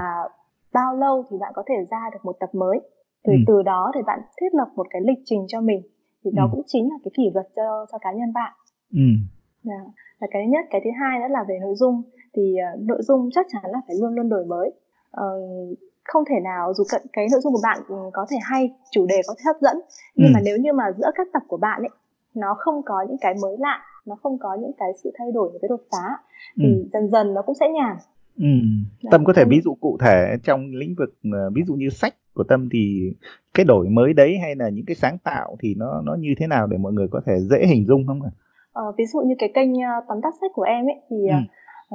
bao 0.73 0.95
lâu 0.95 1.25
thì 1.29 1.37
bạn 1.39 1.51
có 1.55 1.63
thể 1.67 1.75
ra 1.91 2.09
được 2.13 2.19
một 2.23 2.35
tập 2.39 2.49
mới 2.53 2.79
từ 3.23 3.33
ừ. 3.33 3.37
từ 3.47 3.61
đó 3.61 3.91
thì 3.95 4.01
bạn 4.07 4.19
thiết 4.41 4.53
lập 4.53 4.67
một 4.75 4.87
cái 4.89 5.01
lịch 5.05 5.19
trình 5.25 5.45
cho 5.47 5.61
mình 5.61 5.81
thì 6.23 6.31
đó 6.33 6.43
ừ. 6.43 6.49
cũng 6.51 6.61
chính 6.67 6.89
là 6.89 6.95
cái 7.03 7.11
kỷ 7.17 7.31
luật 7.33 7.47
cho 7.55 7.85
cho 7.91 7.97
cá 7.97 8.11
nhân 8.11 8.33
bạn 8.33 8.53
ừ. 8.93 9.07
Yeah. 9.69 9.81
Dạ. 9.85 9.91
là 10.19 10.27
cái 10.31 10.47
nhất 10.47 10.65
cái 10.69 10.81
thứ 10.83 10.89
hai 10.99 11.19
nữa 11.19 11.27
là 11.29 11.43
về 11.49 11.59
nội 11.61 11.75
dung 11.75 12.01
thì 12.33 12.55
uh, 12.73 12.81
nội 12.81 13.01
dung 13.01 13.29
chắc 13.31 13.45
chắn 13.49 13.71
là 13.71 13.81
phải 13.87 13.95
luôn 13.99 14.15
luôn 14.15 14.29
đổi 14.29 14.45
mới 14.45 14.71
uh, 15.17 15.77
không 16.03 16.23
thể 16.29 16.39
nào 16.43 16.73
dù 16.73 16.83
cái 17.13 17.27
nội 17.31 17.41
dung 17.41 17.53
của 17.53 17.61
bạn 17.63 17.79
có 18.13 18.25
thể 18.29 18.37
hay 18.41 18.73
chủ 18.91 19.05
đề 19.05 19.21
có 19.27 19.33
thể 19.37 19.43
hấp 19.45 19.55
dẫn 19.61 19.81
nhưng 20.15 20.27
ừ. 20.27 20.31
mà 20.33 20.39
nếu 20.43 20.57
như 20.57 20.73
mà 20.73 20.83
giữa 20.97 21.11
các 21.15 21.27
tập 21.33 21.43
của 21.47 21.57
bạn 21.57 21.81
ấy 21.81 21.89
nó 22.35 22.55
không 22.57 22.81
có 22.85 23.05
những 23.07 23.17
cái 23.21 23.33
mới 23.41 23.55
lạ 23.59 23.79
nó 24.05 24.15
không 24.23 24.37
có 24.39 24.57
những 24.61 24.71
cái 24.77 24.89
sự 25.03 25.11
thay 25.17 25.31
đổi 25.31 25.49
những 25.51 25.61
cái 25.61 25.69
đột 25.69 25.81
phá 25.91 26.17
thì 26.57 26.75
ừ. 26.75 26.89
dần 26.93 27.09
dần 27.11 27.33
nó 27.33 27.41
cũng 27.41 27.55
sẽ 27.55 27.69
nhàn 27.69 27.97
Ừ. 28.37 28.47
Tâm 29.11 29.25
có 29.25 29.33
thể 29.33 29.45
ví 29.45 29.61
dụ 29.61 29.73
cụ 29.73 29.97
thể 29.99 30.37
trong 30.43 30.71
lĩnh 30.73 30.95
vực 30.95 31.13
ờ, 31.31 31.49
ví 31.49 31.61
dụ 31.67 31.73
như 31.73 31.89
sách 31.89 32.13
của 32.33 32.43
Tâm 32.43 32.69
thì 32.71 33.13
cái 33.53 33.65
đổi 33.65 33.89
mới 33.89 34.13
đấy 34.13 34.37
hay 34.41 34.55
là 34.55 34.69
những 34.69 34.85
cái 34.85 34.95
sáng 34.95 35.17
tạo 35.23 35.57
thì 35.59 35.75
nó 35.75 36.01
nó 36.05 36.15
như 36.15 36.33
thế 36.37 36.47
nào 36.47 36.67
để 36.67 36.77
mọi 36.77 36.93
người 36.93 37.07
có 37.07 37.21
thể 37.25 37.39
dễ 37.39 37.65
hình 37.67 37.85
dung 37.85 38.07
không 38.07 38.21
ạ? 38.21 38.31
Ờ, 38.73 38.91
ví 38.97 39.05
dụ 39.05 39.19
như 39.19 39.35
cái 39.39 39.51
kênh 39.53 39.73
uh, 39.73 40.03
tóm 40.07 40.21
tắt 40.21 40.33
sách 40.41 40.51
của 40.53 40.61
em 40.61 40.85
ấy 40.85 41.01
thì 41.09 41.27
ừ. 41.27 41.35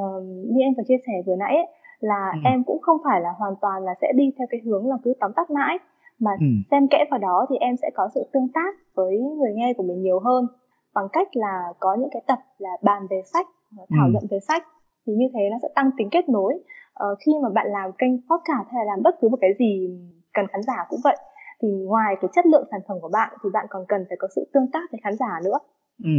uh, 0.00 0.22
như 0.24 0.60
em 0.60 0.74
vừa 0.76 0.82
chia 0.88 0.98
sẻ 1.06 1.12
vừa 1.26 1.36
nãy 1.36 1.56
ấy, 1.56 1.66
là 2.00 2.30
ừ. 2.34 2.40
em 2.44 2.64
cũng 2.64 2.80
không 2.82 2.96
phải 3.04 3.20
là 3.20 3.30
hoàn 3.38 3.54
toàn 3.60 3.84
là 3.84 3.94
sẽ 4.00 4.12
đi 4.14 4.32
theo 4.38 4.46
cái 4.50 4.60
hướng 4.64 4.88
là 4.88 4.96
cứ 5.04 5.14
tóm 5.20 5.32
tắt 5.32 5.50
mãi 5.50 5.78
mà 6.18 6.30
ừ. 6.40 6.46
xen 6.70 6.86
kẽ 6.90 7.04
vào 7.10 7.18
đó 7.18 7.46
thì 7.50 7.56
em 7.56 7.76
sẽ 7.82 7.90
có 7.94 8.08
sự 8.14 8.20
tương 8.32 8.48
tác 8.54 8.74
với 8.94 9.18
người 9.18 9.52
nghe 9.54 9.72
của 9.76 9.82
mình 9.82 10.02
nhiều 10.02 10.20
hơn 10.20 10.46
bằng 10.94 11.08
cách 11.12 11.28
là 11.32 11.72
có 11.80 11.94
những 11.94 12.10
cái 12.12 12.22
tập 12.26 12.38
là 12.58 12.70
bàn 12.82 13.06
về 13.10 13.22
sách 13.32 13.46
thảo 13.74 14.06
ừ. 14.06 14.12
luận 14.12 14.24
về 14.30 14.38
sách 14.40 14.64
thì 15.06 15.12
như 15.12 15.26
thế 15.34 15.40
nó 15.50 15.56
sẽ 15.62 15.68
tăng 15.74 15.90
tính 15.96 16.08
kết 16.10 16.28
nối 16.28 16.54
uh, 16.54 17.18
khi 17.26 17.32
mà 17.42 17.48
bạn 17.48 17.66
làm 17.70 17.92
kênh 17.92 18.12
podcast 18.12 18.68
hay 18.72 18.84
là 18.84 18.90
làm 18.90 19.02
bất 19.02 19.14
cứ 19.20 19.28
một 19.28 19.38
cái 19.40 19.50
gì 19.58 20.00
cần 20.34 20.46
khán 20.52 20.62
giả 20.62 20.76
cũng 20.88 21.00
vậy 21.04 21.16
thì 21.62 21.68
ngoài 21.68 22.14
cái 22.20 22.30
chất 22.34 22.46
lượng 22.46 22.68
sản 22.70 22.80
phẩm 22.88 22.96
của 23.00 23.10
bạn 23.12 23.36
thì 23.42 23.50
bạn 23.52 23.66
còn 23.70 23.84
cần 23.88 24.04
phải 24.08 24.16
có 24.20 24.28
sự 24.36 24.50
tương 24.52 24.70
tác 24.72 24.92
với 24.92 25.00
khán 25.04 25.16
giả 25.16 25.40
nữa 25.44 25.58
ừ. 26.04 26.10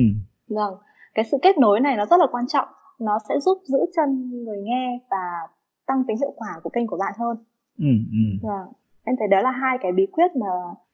Vâng 0.50 0.74
cái 1.14 1.26
sự 1.32 1.38
kết 1.42 1.58
nối 1.58 1.80
này 1.80 1.98
nó 1.98 2.06
rất 2.06 2.20
là 2.20 2.28
quan 2.32 2.48
trọng 2.48 2.68
nó 3.00 3.20
sẽ 3.30 3.40
giúp 3.40 3.58
giữ 3.64 3.78
chân 3.96 4.30
người 4.46 4.62
nghe 4.64 5.00
và 5.12 5.48
tăng 5.88 6.04
tính 6.08 6.18
hiệu 6.18 6.34
quả 6.36 6.60
của 6.64 6.70
kênh 6.70 6.88
của 6.88 6.98
bạn 6.98 7.14
hơn 7.20 7.38
ừ, 7.78 7.92
ừ. 8.12 8.48
Vâng. 8.48 8.74
em 9.04 9.16
thấy 9.20 9.28
đó 9.28 9.42
là 9.42 9.52
hai 9.52 9.78
cái 9.82 9.92
bí 9.92 10.06
quyết 10.12 10.36
mà 10.36 10.48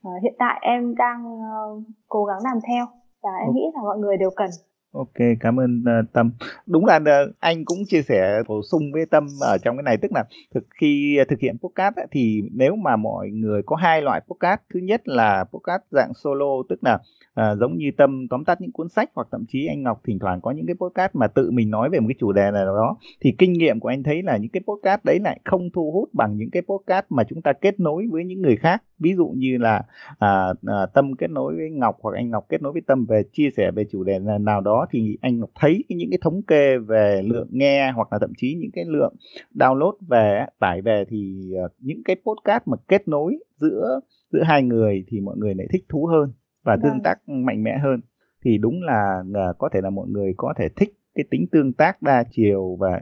uh, 0.08 0.24
hiện 0.24 0.34
tại 0.40 0.60
em 0.62 0.96
đang 0.96 1.26
uh, 1.26 1.84
cố 2.08 2.26
gắng 2.26 2.40
làm 2.44 2.58
theo 2.68 2.86
và 3.24 3.30
em 3.40 3.48
ừ. 3.48 3.54
nghĩ 3.56 3.64
là 3.74 3.82
mọi 3.82 3.98
người 3.98 4.18
đều 4.18 4.30
cần 4.36 4.50
Ok, 4.94 5.14
cảm 5.40 5.60
ơn 5.60 5.84
uh, 6.00 6.14
Tâm. 6.14 6.32
Đúng 6.66 6.86
là 6.86 6.96
uh, 6.96 7.36
anh 7.40 7.66
cũng 7.66 7.78
chia 7.88 8.02
sẻ 8.02 8.44
bổ 8.48 8.62
sung 8.72 8.92
với 8.92 9.06
Tâm 9.06 9.28
ở 9.42 9.58
trong 9.64 9.78
cái 9.78 9.84
này 9.84 9.98
tức 9.98 10.12
là 10.12 10.24
thực 10.54 10.64
khi 10.82 11.20
thực 11.30 11.40
hiện 11.40 11.58
podcast 11.58 11.96
ấy, 11.96 12.08
thì 12.12 12.42
nếu 12.52 12.76
mà 12.76 12.96
mọi 12.96 13.30
người 13.30 13.62
có 13.66 13.76
hai 13.76 14.02
loại 14.02 14.22
podcast, 14.28 14.62
thứ 14.74 14.80
nhất 14.80 15.08
là 15.08 15.46
podcast 15.54 15.82
dạng 15.92 16.12
solo 16.14 16.64
tức 16.70 16.84
là 16.84 16.94
uh, 16.94 17.60
giống 17.60 17.78
như 17.78 17.92
Tâm 17.98 18.28
tóm 18.30 18.46
tắt 18.46 18.62
những 18.62 18.72
cuốn 18.72 18.90
sách 18.90 19.10
hoặc 19.16 19.28
thậm 19.32 19.46
chí 19.48 19.68
anh 19.68 19.84
Ngọc 19.84 20.02
thỉnh 20.06 20.20
thoảng 20.20 20.42
có 20.42 20.52
những 20.52 20.66
cái 20.66 20.76
podcast 20.80 21.16
mà 21.16 21.28
tự 21.28 21.52
mình 21.52 21.70
nói 21.70 21.90
về 21.90 22.00
một 22.00 22.08
cái 22.08 22.16
chủ 22.20 22.32
đề 22.32 22.52
nào 22.52 22.66
đó 22.66 22.98
thì 23.22 23.36
kinh 23.38 23.54
nghiệm 23.54 23.80
của 23.80 23.90
anh 23.90 24.04
thấy 24.04 24.24
là 24.24 24.38
những 24.38 24.52
cái 24.52 24.62
podcast 24.68 25.06
đấy 25.06 25.20
lại 25.24 25.40
không 25.46 25.70
thu 25.74 25.92
hút 25.92 26.10
bằng 26.14 26.38
những 26.38 26.50
cái 26.52 26.62
podcast 26.62 27.06
mà 27.10 27.24
chúng 27.30 27.42
ta 27.42 27.54
kết 27.54 27.80
nối 27.80 28.08
với 28.12 28.26
những 28.26 28.42
người 28.42 28.56
khác 28.56 28.84
ví 29.00 29.14
dụ 29.14 29.28
như 29.36 29.58
là 29.58 29.82
à, 30.20 30.48
à, 30.68 30.86
tâm 30.94 31.16
kết 31.16 31.30
nối 31.30 31.56
với 31.56 31.70
ngọc 31.70 31.98
hoặc 32.02 32.16
anh 32.16 32.30
ngọc 32.30 32.46
kết 32.50 32.62
nối 32.62 32.72
với 32.72 32.82
tâm 32.88 33.06
về 33.06 33.24
chia 33.32 33.50
sẻ 33.58 33.72
về 33.72 33.86
chủ 33.92 34.04
đề 34.04 34.20
nào 34.20 34.62
đó 34.62 34.83
thì 34.92 35.18
anh 35.22 35.40
ngọc 35.40 35.50
thấy 35.56 35.84
những 35.90 36.10
cái 36.12 36.20
thống 36.22 36.42
kê 36.42 36.78
về 36.78 37.22
lượng 37.26 37.48
nghe 37.52 37.92
hoặc 37.92 38.14
là 38.14 38.20
thậm 38.20 38.32
chí 38.38 38.56
những 38.62 38.72
cái 38.74 38.86
lượng 38.88 39.16
download 39.56 39.94
về 40.08 40.46
tải 40.60 40.82
về 40.82 41.06
thì 41.10 41.52
uh, 41.66 41.72
những 41.80 42.04
cái 42.06 42.16
podcast 42.26 42.64
mà 42.66 42.78
kết 42.88 43.08
nối 43.08 43.40
giữa 43.60 44.00
giữa 44.32 44.44
hai 44.44 44.64
người 44.64 45.06
thì 45.08 45.20
mọi 45.20 45.38
người 45.38 45.56
lại 45.56 45.68
thích 45.72 45.86
thú 45.90 46.06
hơn 46.06 46.34
và 46.64 46.78
tương 46.84 46.92
vâng. 46.92 47.04
tác 47.04 47.30
mạnh 47.30 47.64
mẽ 47.64 47.78
hơn 47.84 48.00
thì 48.46 48.58
đúng 48.58 48.84
là 48.84 49.24
uh, 49.30 49.58
có 49.58 49.70
thể 49.74 49.82
là 49.82 49.90
mọi 49.90 50.08
người 50.08 50.34
có 50.38 50.54
thể 50.58 50.70
thích 50.70 50.90
cái 51.16 51.24
tính 51.32 51.46
tương 51.52 51.74
tác 51.74 52.02
đa 52.02 52.24
chiều 52.32 52.76
và 52.80 53.02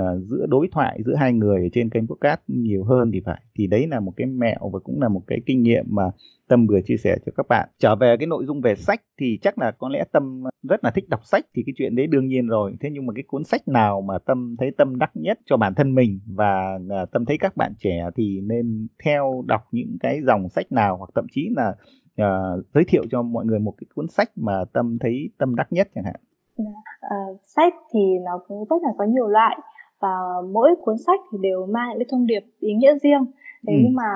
uh, 0.00 0.22
giữa 0.22 0.46
đối 0.48 0.68
thoại 0.72 1.00
giữa 1.06 1.14
hai 1.14 1.32
người 1.32 1.62
ở 1.62 1.68
trên 1.72 1.90
kênh 1.90 2.06
podcast 2.06 2.40
nhiều 2.46 2.84
hơn 2.84 3.10
thì 3.12 3.20
phải. 3.24 3.42
Thì 3.54 3.66
đấy 3.66 3.86
là 3.86 4.00
một 4.00 4.12
cái 4.16 4.26
mẹo 4.26 4.70
và 4.72 4.78
cũng 4.78 5.00
là 5.00 5.08
một 5.08 5.22
cái 5.26 5.40
kinh 5.46 5.62
nghiệm 5.62 5.84
mà 5.88 6.10
tâm 6.48 6.66
vừa 6.66 6.80
chia 6.84 6.96
sẻ 6.96 7.16
cho 7.26 7.32
các 7.36 7.46
bạn. 7.48 7.68
Trở 7.78 7.96
về 7.96 8.16
cái 8.18 8.26
nội 8.26 8.44
dung 8.46 8.60
về 8.60 8.74
sách 8.74 9.02
thì 9.20 9.38
chắc 9.42 9.58
là 9.58 9.70
có 9.70 9.88
lẽ 9.88 10.04
tâm 10.12 10.44
rất 10.62 10.84
là 10.84 10.90
thích 10.90 11.08
đọc 11.08 11.20
sách 11.24 11.44
thì 11.54 11.62
cái 11.66 11.72
chuyện 11.76 11.96
đấy 11.96 12.06
đương 12.06 12.26
nhiên 12.26 12.46
rồi. 12.46 12.74
Thế 12.80 12.90
nhưng 12.92 13.06
mà 13.06 13.12
cái 13.16 13.24
cuốn 13.26 13.44
sách 13.44 13.68
nào 13.68 14.00
mà 14.00 14.18
tâm 14.18 14.56
thấy 14.58 14.70
tâm 14.78 14.98
đắc 14.98 15.10
nhất 15.14 15.38
cho 15.44 15.56
bản 15.56 15.74
thân 15.74 15.94
mình 15.94 16.20
và 16.26 16.78
uh, 17.02 17.10
tâm 17.12 17.24
thấy 17.24 17.38
các 17.38 17.56
bạn 17.56 17.72
trẻ 17.78 18.10
thì 18.16 18.40
nên 18.40 18.86
theo 19.04 19.44
đọc 19.46 19.60
những 19.72 19.96
cái 20.00 20.20
dòng 20.26 20.48
sách 20.48 20.72
nào 20.72 20.96
hoặc 20.96 21.10
thậm 21.14 21.26
chí 21.32 21.48
là 21.56 21.74
uh, 22.22 22.64
giới 22.74 22.84
thiệu 22.88 23.02
cho 23.10 23.22
mọi 23.22 23.44
người 23.44 23.58
một 23.58 23.74
cái 23.78 23.86
cuốn 23.94 24.08
sách 24.08 24.30
mà 24.36 24.64
tâm 24.72 24.98
thấy 25.00 25.30
tâm 25.38 25.54
đắc 25.54 25.72
nhất 25.72 25.88
chẳng 25.94 26.04
hạn? 26.04 26.20
Uh, 26.62 27.40
sách 27.46 27.74
thì 27.94 28.00
nó 28.24 28.40
cũng 28.48 28.64
rất 28.70 28.76
là 28.82 28.90
có 28.98 29.04
nhiều 29.04 29.28
loại 29.28 29.56
và 30.02 30.14
mỗi 30.52 30.74
cuốn 30.82 30.96
sách 31.06 31.20
thì 31.32 31.38
đều 31.42 31.66
mang 31.66 31.88
những 31.88 31.98
cái 31.98 32.06
thông 32.10 32.26
điệp 32.26 32.40
ý 32.60 32.74
nghĩa 32.74 32.94
riêng 33.02 33.24
thế 33.66 33.74
ừ. 33.74 33.80
nhưng 33.82 33.94
mà 33.94 34.10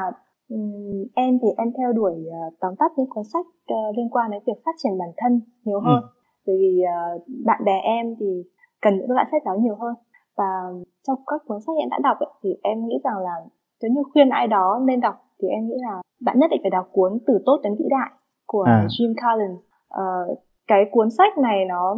um, 0.49 1.05
em 1.14 1.38
thì 1.42 1.49
em 1.57 1.68
theo 1.79 1.92
đuổi 1.92 2.14
uh, 2.29 2.55
tóm 2.61 2.77
tắt 2.79 2.92
những 2.96 3.07
cuốn 3.11 3.25
sách 3.25 3.46
uh, 3.46 3.96
liên 3.96 4.09
quan 4.11 4.31
đến 4.31 4.42
việc 4.46 4.62
phát 4.64 4.75
triển 4.83 4.99
bản 4.99 5.09
thân 5.16 5.40
nhiều 5.64 5.81
hơn 5.81 6.03
ừ. 6.03 6.09
bởi 6.46 6.57
vì 6.61 6.83
uh, 6.83 7.22
bạn 7.44 7.64
bè 7.64 7.81
em 7.83 8.14
thì 8.20 8.42
cần 8.83 8.99
những 8.99 9.11
loại 9.11 9.27
sách 9.31 9.44
đó 9.44 9.53
nhiều 9.61 9.77
hơn 9.81 9.94
và 10.37 10.51
trong 11.07 11.18
các 11.27 11.40
cuốn 11.46 11.61
sách 11.61 11.77
em 11.79 11.88
đã 11.90 11.99
đọc 12.03 12.16
ấy, 12.20 12.31
thì 12.42 12.51
em 12.62 12.87
nghĩ 12.87 12.99
rằng 13.05 13.18
là 13.18 13.35
nếu 13.83 13.92
như 13.92 14.03
khuyên 14.12 14.29
ai 14.29 14.46
đó 14.46 14.81
nên 14.87 15.01
đọc 15.01 15.14
thì 15.42 15.49
em 15.49 15.66
nghĩ 15.66 15.75
là 15.79 16.03
bạn 16.20 16.38
nhất 16.38 16.51
định 16.51 16.61
phải 16.62 16.70
đọc 16.70 16.88
cuốn 16.92 17.18
từ 17.27 17.38
tốt 17.46 17.61
đến 17.62 17.75
vĩ 17.79 17.85
đại 17.90 18.11
của 18.46 18.62
à. 18.62 18.87
Jim 18.88 19.14
Collins 19.22 19.61
uh, 19.94 20.38
cái 20.66 20.85
cuốn 20.90 21.11
sách 21.11 21.38
này 21.38 21.64
nó 21.68 21.96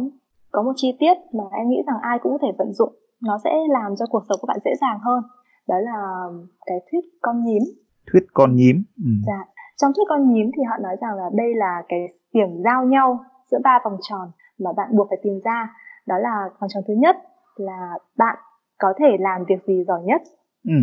có 0.51 0.61
một 0.61 0.71
chi 0.75 0.97
tiết 0.99 1.13
mà 1.33 1.43
em 1.51 1.69
nghĩ 1.69 1.81
rằng 1.87 1.95
ai 2.01 2.19
cũng 2.19 2.31
có 2.31 2.37
thể 2.41 2.51
vận 2.57 2.73
dụng 2.73 2.93
nó 3.23 3.37
sẽ 3.43 3.49
làm 3.69 3.95
cho 3.99 4.05
cuộc 4.09 4.23
sống 4.29 4.37
của 4.41 4.47
bạn 4.47 4.57
dễ 4.65 4.71
dàng 4.81 4.99
hơn 4.99 5.23
đó 5.67 5.75
là 5.79 6.27
cái 6.65 6.77
thuyết 6.91 7.05
con 7.21 7.43
nhím 7.43 7.63
thuyết 8.11 8.23
con 8.33 8.55
nhím 8.55 8.83
ừ. 8.97 9.11
dạ 9.27 9.45
trong 9.81 9.91
thuyết 9.95 10.03
con 10.09 10.33
nhím 10.33 10.51
thì 10.57 10.63
họ 10.69 10.77
nói 10.77 10.95
rằng 11.01 11.15
là 11.15 11.29
đây 11.33 11.55
là 11.55 11.83
cái 11.89 11.99
điểm 12.33 12.49
giao 12.63 12.85
nhau 12.85 13.19
giữa 13.51 13.57
ba 13.63 13.79
vòng 13.85 13.97
tròn 14.01 14.31
mà 14.59 14.71
bạn 14.77 14.87
buộc 14.97 15.07
phải 15.09 15.19
tìm 15.23 15.39
ra 15.43 15.75
đó 16.07 16.17
là 16.17 16.49
vòng 16.59 16.69
tròn 16.73 16.83
thứ 16.87 16.93
nhất 16.97 17.17
là 17.55 17.93
bạn 18.17 18.35
có 18.77 18.93
thể 18.99 19.17
làm 19.19 19.43
việc 19.49 19.63
gì 19.67 19.83
giỏi 19.87 20.01
nhất 20.03 20.21
ừ. 20.67 20.73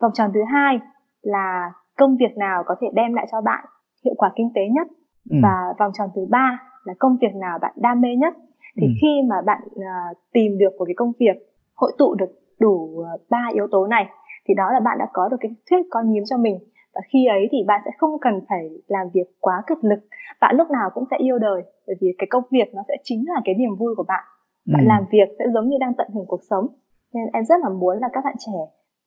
vòng 0.00 0.12
tròn 0.14 0.30
thứ 0.34 0.40
hai 0.52 0.80
là 1.22 1.72
công 1.98 2.16
việc 2.16 2.36
nào 2.36 2.62
có 2.66 2.74
thể 2.80 2.86
đem 2.94 3.14
lại 3.14 3.26
cho 3.32 3.40
bạn 3.40 3.64
hiệu 4.04 4.14
quả 4.16 4.32
kinh 4.36 4.50
tế 4.54 4.60
nhất 4.72 4.86
ừ. 5.30 5.36
và 5.42 5.74
vòng 5.78 5.92
tròn 5.98 6.08
thứ 6.14 6.26
ba 6.30 6.58
là 6.84 6.94
công 6.98 7.16
việc 7.20 7.34
nào 7.34 7.58
bạn 7.58 7.72
đam 7.76 8.00
mê 8.00 8.08
nhất 8.16 8.34
thì 8.76 8.86
ừ. 8.86 8.92
khi 9.00 9.22
mà 9.28 9.36
bạn 9.46 9.62
uh, 9.66 10.18
tìm 10.32 10.58
được 10.58 10.70
một 10.78 10.84
cái 10.84 10.94
công 10.96 11.12
việc 11.20 11.51
hội 11.74 11.92
tụ 11.98 12.14
được 12.14 12.30
đủ 12.60 12.98
ờ, 12.98 13.18
ba 13.30 13.48
yếu 13.54 13.66
tố 13.70 13.86
này 13.86 14.06
thì 14.48 14.54
đó 14.54 14.72
là 14.72 14.80
bạn 14.80 14.98
đã 14.98 15.06
có 15.12 15.28
được 15.28 15.36
cái 15.40 15.50
thuyết 15.70 15.82
con 15.90 16.10
nhím 16.10 16.22
cho 16.30 16.36
mình. 16.36 16.58
Và 16.94 17.00
khi 17.12 17.26
ấy 17.26 17.48
thì 17.52 17.58
bạn 17.66 17.80
sẽ 17.84 17.90
không 17.98 18.20
cần 18.20 18.34
phải 18.48 18.68
làm 18.86 19.06
việc 19.14 19.26
quá 19.40 19.62
cực 19.66 19.84
lực. 19.84 19.98
Bạn 20.40 20.56
lúc 20.56 20.70
nào 20.70 20.90
cũng 20.94 21.04
sẽ 21.10 21.16
yêu 21.20 21.38
đời 21.38 21.62
bởi 21.86 21.96
vì 22.00 22.08
cái 22.18 22.26
công 22.30 22.44
việc 22.50 22.74
nó 22.74 22.82
sẽ 22.88 22.94
chính 23.02 23.24
là 23.28 23.40
cái 23.44 23.54
niềm 23.54 23.74
vui 23.78 23.94
của 23.96 24.04
bạn. 24.08 24.24
Bạn 24.72 24.84
ừ. 24.84 24.88
làm 24.88 25.04
việc 25.12 25.28
sẽ 25.38 25.44
giống 25.54 25.68
như 25.68 25.76
đang 25.80 25.94
tận 25.98 26.06
hưởng 26.14 26.26
cuộc 26.26 26.40
sống. 26.50 26.66
Nên 27.14 27.24
em 27.32 27.44
rất 27.44 27.60
là 27.62 27.68
muốn 27.68 27.98
là 27.98 28.08
các 28.12 28.24
bạn 28.24 28.34
trẻ 28.38 28.58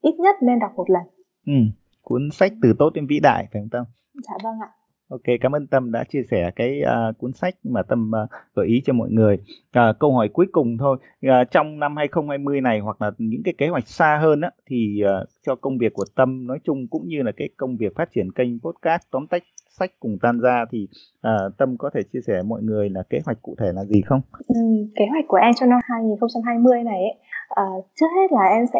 ít 0.01 0.15
nhất 0.19 0.35
nên 0.41 0.59
đọc 0.59 0.71
một 0.75 0.89
lần. 0.89 1.03
Ừ. 1.45 1.53
cuốn 2.01 2.21
sách 2.31 2.51
từ 2.61 2.73
tốt 2.79 2.89
đến 2.93 3.07
vĩ 3.07 3.19
đại 3.19 3.47
phải 3.53 3.61
không 3.61 3.69
tâm? 3.71 3.83
Dạ 4.13 4.33
vâng 4.43 4.59
ạ 4.61 4.69
Ok, 5.09 5.21
cảm 5.41 5.51
ơn 5.51 5.67
Tâm 5.67 5.91
đã 5.91 6.03
chia 6.03 6.23
sẻ 6.31 6.51
cái 6.55 6.81
uh, 6.81 7.17
cuốn 7.17 7.33
sách 7.33 7.55
mà 7.63 7.83
Tâm 7.83 8.11
uh, 8.23 8.29
gợi 8.55 8.67
ý 8.67 8.81
cho 8.85 8.93
mọi 8.93 9.09
người. 9.11 9.37
Uh, 9.79 9.99
câu 9.99 10.13
hỏi 10.13 10.29
cuối 10.33 10.45
cùng 10.51 10.77
thôi, 10.77 10.97
uh, 11.27 11.31
trong 11.51 11.79
năm 11.79 11.95
2020 11.97 12.61
này 12.61 12.79
hoặc 12.79 13.01
là 13.01 13.11
những 13.17 13.41
cái 13.45 13.53
kế 13.57 13.67
hoạch 13.67 13.87
xa 13.87 14.19
hơn 14.21 14.41
á, 14.41 14.51
thì 14.67 15.01
uh, 15.03 15.29
cho 15.45 15.55
công 15.55 15.77
việc 15.77 15.93
của 15.93 16.05
Tâm 16.15 16.47
nói 16.47 16.59
chung 16.63 16.87
cũng 16.87 17.07
như 17.07 17.21
là 17.21 17.31
cái 17.37 17.49
công 17.57 17.77
việc 17.77 17.95
phát 17.95 18.09
triển 18.15 18.31
kênh 18.31 18.59
podcast 18.59 19.01
tóm 19.11 19.27
tách 19.27 19.43
sách 19.79 19.91
cùng 19.99 20.17
tan 20.21 20.39
ra 20.39 20.65
thì 20.71 20.87
uh, 21.27 21.57
Tâm 21.57 21.77
có 21.77 21.89
thể 21.93 22.01
chia 22.13 22.21
sẻ 22.27 22.41
mọi 22.45 22.61
người 22.61 22.89
là 22.89 23.03
kế 23.09 23.19
hoạch 23.25 23.41
cụ 23.41 23.55
thể 23.59 23.71
là 23.73 23.83
gì 23.85 24.01
không? 24.01 24.21
Ừ, 24.47 24.55
kế 24.95 25.05
hoạch 25.11 25.25
của 25.27 25.37
em 25.37 25.53
cho 25.59 25.65
năm 25.65 25.79
2020 25.83 26.83
này 26.83 27.01
ấy, 27.01 27.17
uh, 27.63 27.85
trước 27.95 28.07
hết 28.15 28.31
là 28.31 28.43
em 28.43 28.65
sẽ 28.73 28.79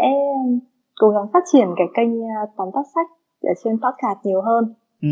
cố 0.95 1.09
gắng 1.09 1.25
phát 1.33 1.43
triển 1.53 1.67
cái 1.77 1.88
kênh 1.95 2.09
tóm 2.57 2.69
tắt 2.73 2.85
sách 2.95 3.07
ở 3.41 3.53
trên 3.63 3.73
podcast 3.73 4.25
nhiều 4.25 4.41
hơn. 4.41 4.73
Ừ 5.01 5.09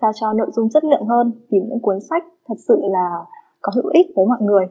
sao 0.00 0.10
cho 0.20 0.32
nội 0.32 0.50
dung 0.52 0.68
chất 0.70 0.84
lượng 0.84 1.06
hơn 1.06 1.32
tìm 1.50 1.62
những 1.68 1.80
cuốn 1.82 2.00
sách 2.10 2.24
thật 2.48 2.54
sự 2.68 2.80
là 2.82 3.08
có 3.60 3.72
hữu 3.76 3.90
ích 3.94 4.06
với 4.16 4.26
mọi 4.26 4.38
người 4.40 4.66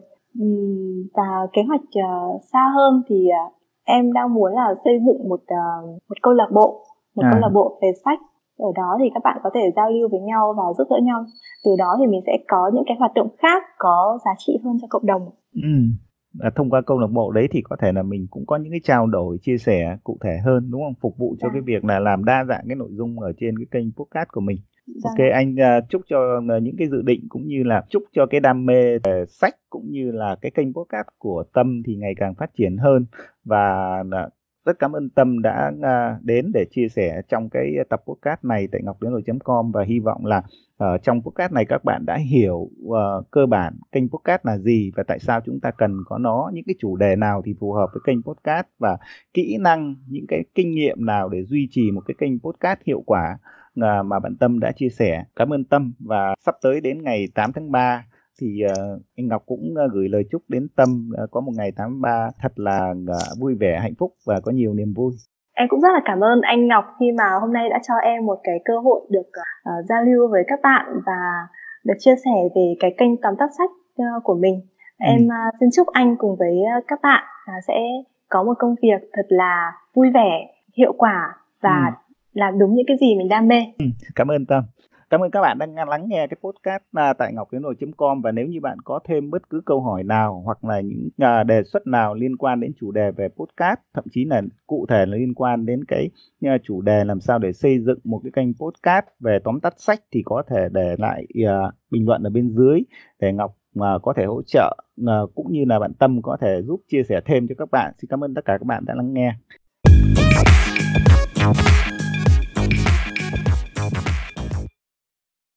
và 1.14 1.48
kế 1.54 1.62
hoạch 1.68 1.82
uh, 1.82 2.42
xa 2.54 2.72
hơn 2.76 3.02
thì 3.08 3.28
uh, 3.48 3.54
em 3.84 4.14
đang 4.14 4.34
muốn 4.34 4.54
là 4.54 4.76
xây 4.84 4.94
dựng 5.06 5.30
một 5.30 5.42
uh, 5.42 5.90
một 6.10 6.18
câu 6.22 6.34
lạc 6.34 6.50
bộ 6.54 6.84
một 7.16 7.24
à. 7.26 7.30
câu 7.32 7.42
lạc 7.42 7.50
bộ 7.54 7.80
về 7.82 7.88
sách 8.06 8.20
ở 8.58 8.70
đó 8.76 8.98
thì 9.00 9.06
các 9.14 9.24
bạn 9.24 9.38
có 9.44 9.50
thể 9.54 9.72
giao 9.76 9.90
lưu 9.90 10.10
với 10.12 10.20
nhau 10.20 10.54
và 10.58 10.64
giúp 10.78 10.88
đỡ 10.90 10.98
nhau 11.04 11.26
từ 11.66 11.72
đó 11.78 11.96
thì 12.00 12.08
mình 12.08 12.22
sẽ 12.26 12.38
có 12.48 12.72
những 12.74 12.84
cái 12.88 12.98
hoạt 13.00 13.12
động 13.16 13.30
khác 13.38 13.64
có 13.78 14.20
giá 14.26 14.32
trị 14.38 14.58
hơn 14.64 14.78
cho 14.82 14.88
cộng 14.90 15.06
đồng 15.06 15.22
ừ. 15.54 15.70
À, 16.40 16.50
thông 16.56 16.70
qua 16.70 16.82
câu 16.86 17.00
lạc 17.00 17.08
bộ 17.14 17.32
đấy 17.32 17.48
thì 17.52 17.62
có 17.62 17.76
thể 17.82 17.92
là 17.92 18.04
mình 18.04 18.28
cũng 18.30 18.46
có 18.46 18.56
những 18.58 18.72
cái 18.72 18.80
trao 18.84 19.08
đổi 19.08 19.38
chia 19.42 19.58
sẻ 19.58 19.98
cụ 20.04 20.18
thể 20.24 20.38
hơn 20.46 20.72
đúng 20.72 20.82
không 20.82 20.94
phục 21.02 21.18
vụ 21.18 21.36
cho 21.40 21.48
à. 21.48 21.52
cái 21.54 21.62
việc 21.66 21.86
là 21.86 22.00
làm 22.00 22.26
đa 22.26 22.46
dạng 22.50 22.64
cái 22.68 22.76
nội 22.76 22.90
dung 22.92 23.20
ở 23.20 23.32
trên 23.38 23.58
cái 23.58 23.66
kênh 23.72 23.92
podcast 23.92 24.30
của 24.32 24.42
mình 24.42 24.58
Vâng. 24.88 25.02
Ok 25.04 25.32
anh 25.34 25.56
uh, 25.56 25.90
chúc 25.90 26.02
cho 26.08 26.38
uh, 26.38 26.64
những 26.64 26.76
cái 26.78 26.88
dự 26.88 27.02
định 27.02 27.26
cũng 27.30 27.48
như 27.48 27.64
là 27.64 27.84
chúc 27.90 28.04
cho 28.12 28.26
cái 28.26 28.40
đam 28.40 28.66
mê 28.66 28.98
về 29.04 29.26
sách 29.28 29.56
cũng 29.70 29.92
như 29.92 30.12
là 30.12 30.36
cái 30.42 30.52
kênh 30.52 30.74
podcast 30.74 31.08
của 31.18 31.44
Tâm 31.54 31.82
thì 31.86 31.96
ngày 31.96 32.14
càng 32.18 32.36
phát 32.36 32.54
triển 32.58 32.78
hơn. 32.78 33.06
Và 33.44 34.00
uh, 34.00 34.34
rất 34.66 34.80
cảm 34.80 34.92
ơn 34.92 35.10
Tâm 35.10 35.42
đã 35.42 35.72
uh, 35.78 36.24
đến 36.24 36.52
để 36.54 36.66
chia 36.72 36.88
sẻ 36.90 37.22
trong 37.30 37.50
cái 37.50 37.76
tập 37.90 38.02
podcast 38.08 38.46
này 38.46 38.68
tại 38.72 38.82
ngọc 38.84 38.98
đến 39.02 39.40
com. 39.44 39.72
Và 39.72 39.84
hy 39.84 40.00
vọng 40.00 40.26
là 40.26 40.38
uh, 40.84 41.04
trong 41.04 41.22
podcast 41.22 41.54
này 41.54 41.66
các 41.66 41.84
bạn 41.84 42.06
đã 42.06 42.18
hiểu 42.18 42.70
uh, 42.86 43.32
cơ 43.32 43.46
bản 43.46 43.74
kênh 43.92 44.10
podcast 44.10 44.46
là 44.46 44.58
gì 44.58 44.92
và 44.96 45.04
tại 45.08 45.20
sao 45.20 45.42
chúng 45.46 45.60
ta 45.60 45.72
cần 45.72 45.98
có 46.06 46.18
nó 46.18 46.52
những 46.54 46.64
cái 46.68 46.76
chủ 46.80 46.96
đề 46.96 47.16
nào 47.16 47.42
thì 47.46 47.56
phù 47.60 47.74
hợp 47.74 47.88
với 47.94 48.02
kênh 48.06 48.24
podcast 48.24 48.68
và 48.80 48.98
kỹ 49.34 49.58
năng 49.60 49.96
những 50.08 50.26
cái 50.28 50.44
kinh 50.56 50.72
nghiệm 50.72 51.06
nào 51.06 51.30
để 51.30 51.44
duy 51.44 51.68
trì 51.72 51.92
một 51.92 52.02
cái 52.08 52.16
kênh 52.18 52.40
podcast 52.40 52.80
hiệu 52.86 53.04
quả. 53.06 53.22
À, 53.22 53.67
mà 53.78 54.20
bạn 54.20 54.36
Tâm 54.40 54.60
đã 54.60 54.72
chia 54.76 54.90
sẻ. 54.90 55.24
Cảm 55.36 55.54
ơn 55.54 55.64
Tâm 55.64 55.94
và 56.00 56.36
sắp 56.40 56.56
tới 56.62 56.82
đến 56.82 57.04
ngày 57.04 57.26
8 57.36 57.52
tháng 57.54 57.72
3 57.72 58.04
thì 58.42 58.62
uh, 58.66 59.02
anh 59.18 59.28
Ngọc 59.28 59.44
cũng 59.46 59.74
uh, 59.86 59.92
gửi 59.94 60.10
lời 60.10 60.24
chúc 60.32 60.42
đến 60.48 60.68
Tâm 60.76 61.10
có 61.32 61.42
một 61.42 61.52
ngày 61.58 61.72
83 61.78 62.30
thật 62.42 62.52
là 62.56 62.94
vui 63.42 63.56
vẻ, 63.60 63.80
hạnh 63.82 63.94
phúc 64.00 64.14
và 64.26 64.40
có 64.44 64.52
nhiều 64.52 64.74
niềm 64.74 64.94
vui. 64.96 65.14
Em 65.54 65.68
cũng 65.70 65.82
rất 65.82 65.90
là 65.94 66.02
cảm 66.06 66.20
ơn 66.20 66.42
anh 66.42 66.68
Ngọc 66.68 66.86
khi 67.00 67.06
mà 67.18 67.24
hôm 67.42 67.54
nay 67.54 67.70
đã 67.70 67.80
cho 67.88 67.94
em 68.04 68.26
một 68.26 68.40
cái 68.44 68.56
cơ 68.66 68.74
hội 68.84 69.02
được 69.10 69.28
uh, 69.28 69.86
giao 69.90 70.04
lưu 70.04 70.28
với 70.32 70.44
các 70.48 70.60
bạn 70.64 70.86
và 71.06 71.48
được 71.86 71.94
chia 72.00 72.16
sẻ 72.26 72.36
về 72.56 72.76
cái 72.80 72.96
kênh 72.98 73.22
tóm 73.22 73.34
tắt 73.40 73.50
sách 73.58 73.70
uh, 74.02 74.24
của 74.24 74.36
mình. 74.36 74.62
Ừ. 75.00 75.06
Em 75.06 75.28
uh, 75.28 75.56
xin 75.60 75.70
chúc 75.76 75.88
anh 75.88 76.16
cùng 76.18 76.36
với 76.40 76.56
uh, 76.78 76.84
các 76.88 77.00
bạn 77.04 77.24
uh, 77.24 77.64
sẽ 77.68 77.80
có 78.30 78.44
một 78.44 78.54
công 78.60 78.76
việc 78.82 79.10
thật 79.14 79.26
là 79.30 79.72
vui 79.96 80.08
vẻ, 80.14 80.48
hiệu 80.78 80.94
quả 80.98 81.36
và 81.62 81.94
ừ 81.98 82.07
làm 82.38 82.60
đúng 82.60 82.76
những 82.76 82.86
cái 82.88 82.98
gì 82.98 83.16
mình 83.16 83.28
đam 83.30 83.48
mê. 83.48 83.60
Ừ, 83.80 83.86
cảm 84.16 84.28
ơn 84.32 84.46
Tâm. 84.46 84.64
Cảm 85.10 85.22
ơn 85.22 85.32
các 85.32 85.42
bạn 85.42 85.58
đang 85.60 85.90
lắng 85.90 86.06
nghe 86.08 86.28
cái 86.28 86.38
podcast 86.44 86.84
à, 86.94 87.14
tại 87.14 87.34
ngọc 87.34 87.48
tiến 87.80 87.92
com 87.98 88.22
và 88.22 88.32
nếu 88.32 88.48
như 88.48 88.60
bạn 88.62 88.78
có 88.84 89.00
thêm 89.08 89.30
bất 89.30 89.50
cứ 89.50 89.62
câu 89.66 89.82
hỏi 89.82 90.04
nào 90.04 90.42
hoặc 90.46 90.66
là 90.66 90.82
những 90.82 91.10
à, 91.18 91.44
đề 91.44 91.64
xuất 91.64 91.88
nào 91.88 92.14
liên 92.14 92.38
quan 92.38 92.60
đến 92.60 92.72
chủ 92.80 92.92
đề 92.92 93.12
về 93.12 93.28
podcast, 93.28 93.80
thậm 93.94 94.04
chí 94.12 94.26
là 94.26 94.42
cụ 94.68 94.86
thể 94.90 95.06
là 95.06 95.18
liên 95.18 95.34
quan 95.34 95.66
đến 95.66 95.86
cái 95.88 96.10
à, 96.42 96.58
chủ 96.64 96.82
đề 96.82 97.04
làm 97.04 97.20
sao 97.20 97.40
để 97.40 97.54
xây 97.54 97.80
dựng 97.80 98.00
một 98.04 98.20
cái 98.24 98.32
kênh 98.36 98.54
podcast 98.54 99.06
về 99.20 99.40
tóm 99.44 99.60
tắt 99.60 99.74
sách 99.78 100.00
thì 100.12 100.22
có 100.26 100.44
thể 100.50 100.70
để 100.72 100.96
lại 101.00 101.26
uh, 101.44 101.74
bình 101.92 102.06
luận 102.06 102.24
ở 102.24 102.30
bên 102.30 102.50
dưới 102.50 102.82
để 103.20 103.34
Ngọc 103.34 103.58
uh, 103.80 104.02
có 104.02 104.14
thể 104.14 104.26
hỗ 104.26 104.42
trợ 104.42 104.78
uh, 105.02 105.36
cũng 105.36 105.52
như 105.52 105.66
là 105.68 105.80
bạn 105.80 105.94
Tâm 105.94 106.22
có 106.22 106.38
thể 106.42 106.62
giúp 106.62 106.82
chia 106.88 107.04
sẻ 107.04 107.22
thêm 107.26 107.48
cho 107.48 107.56
các 107.58 107.72
bạn. 107.72 107.94
Xin 107.98 108.10
cảm 108.10 108.24
ơn 108.24 108.34
tất 108.34 108.46
cả 108.46 108.58
các 108.58 108.66
bạn 108.66 108.84
đã 108.86 108.94
lắng 108.96 109.14
nghe. 109.14 109.34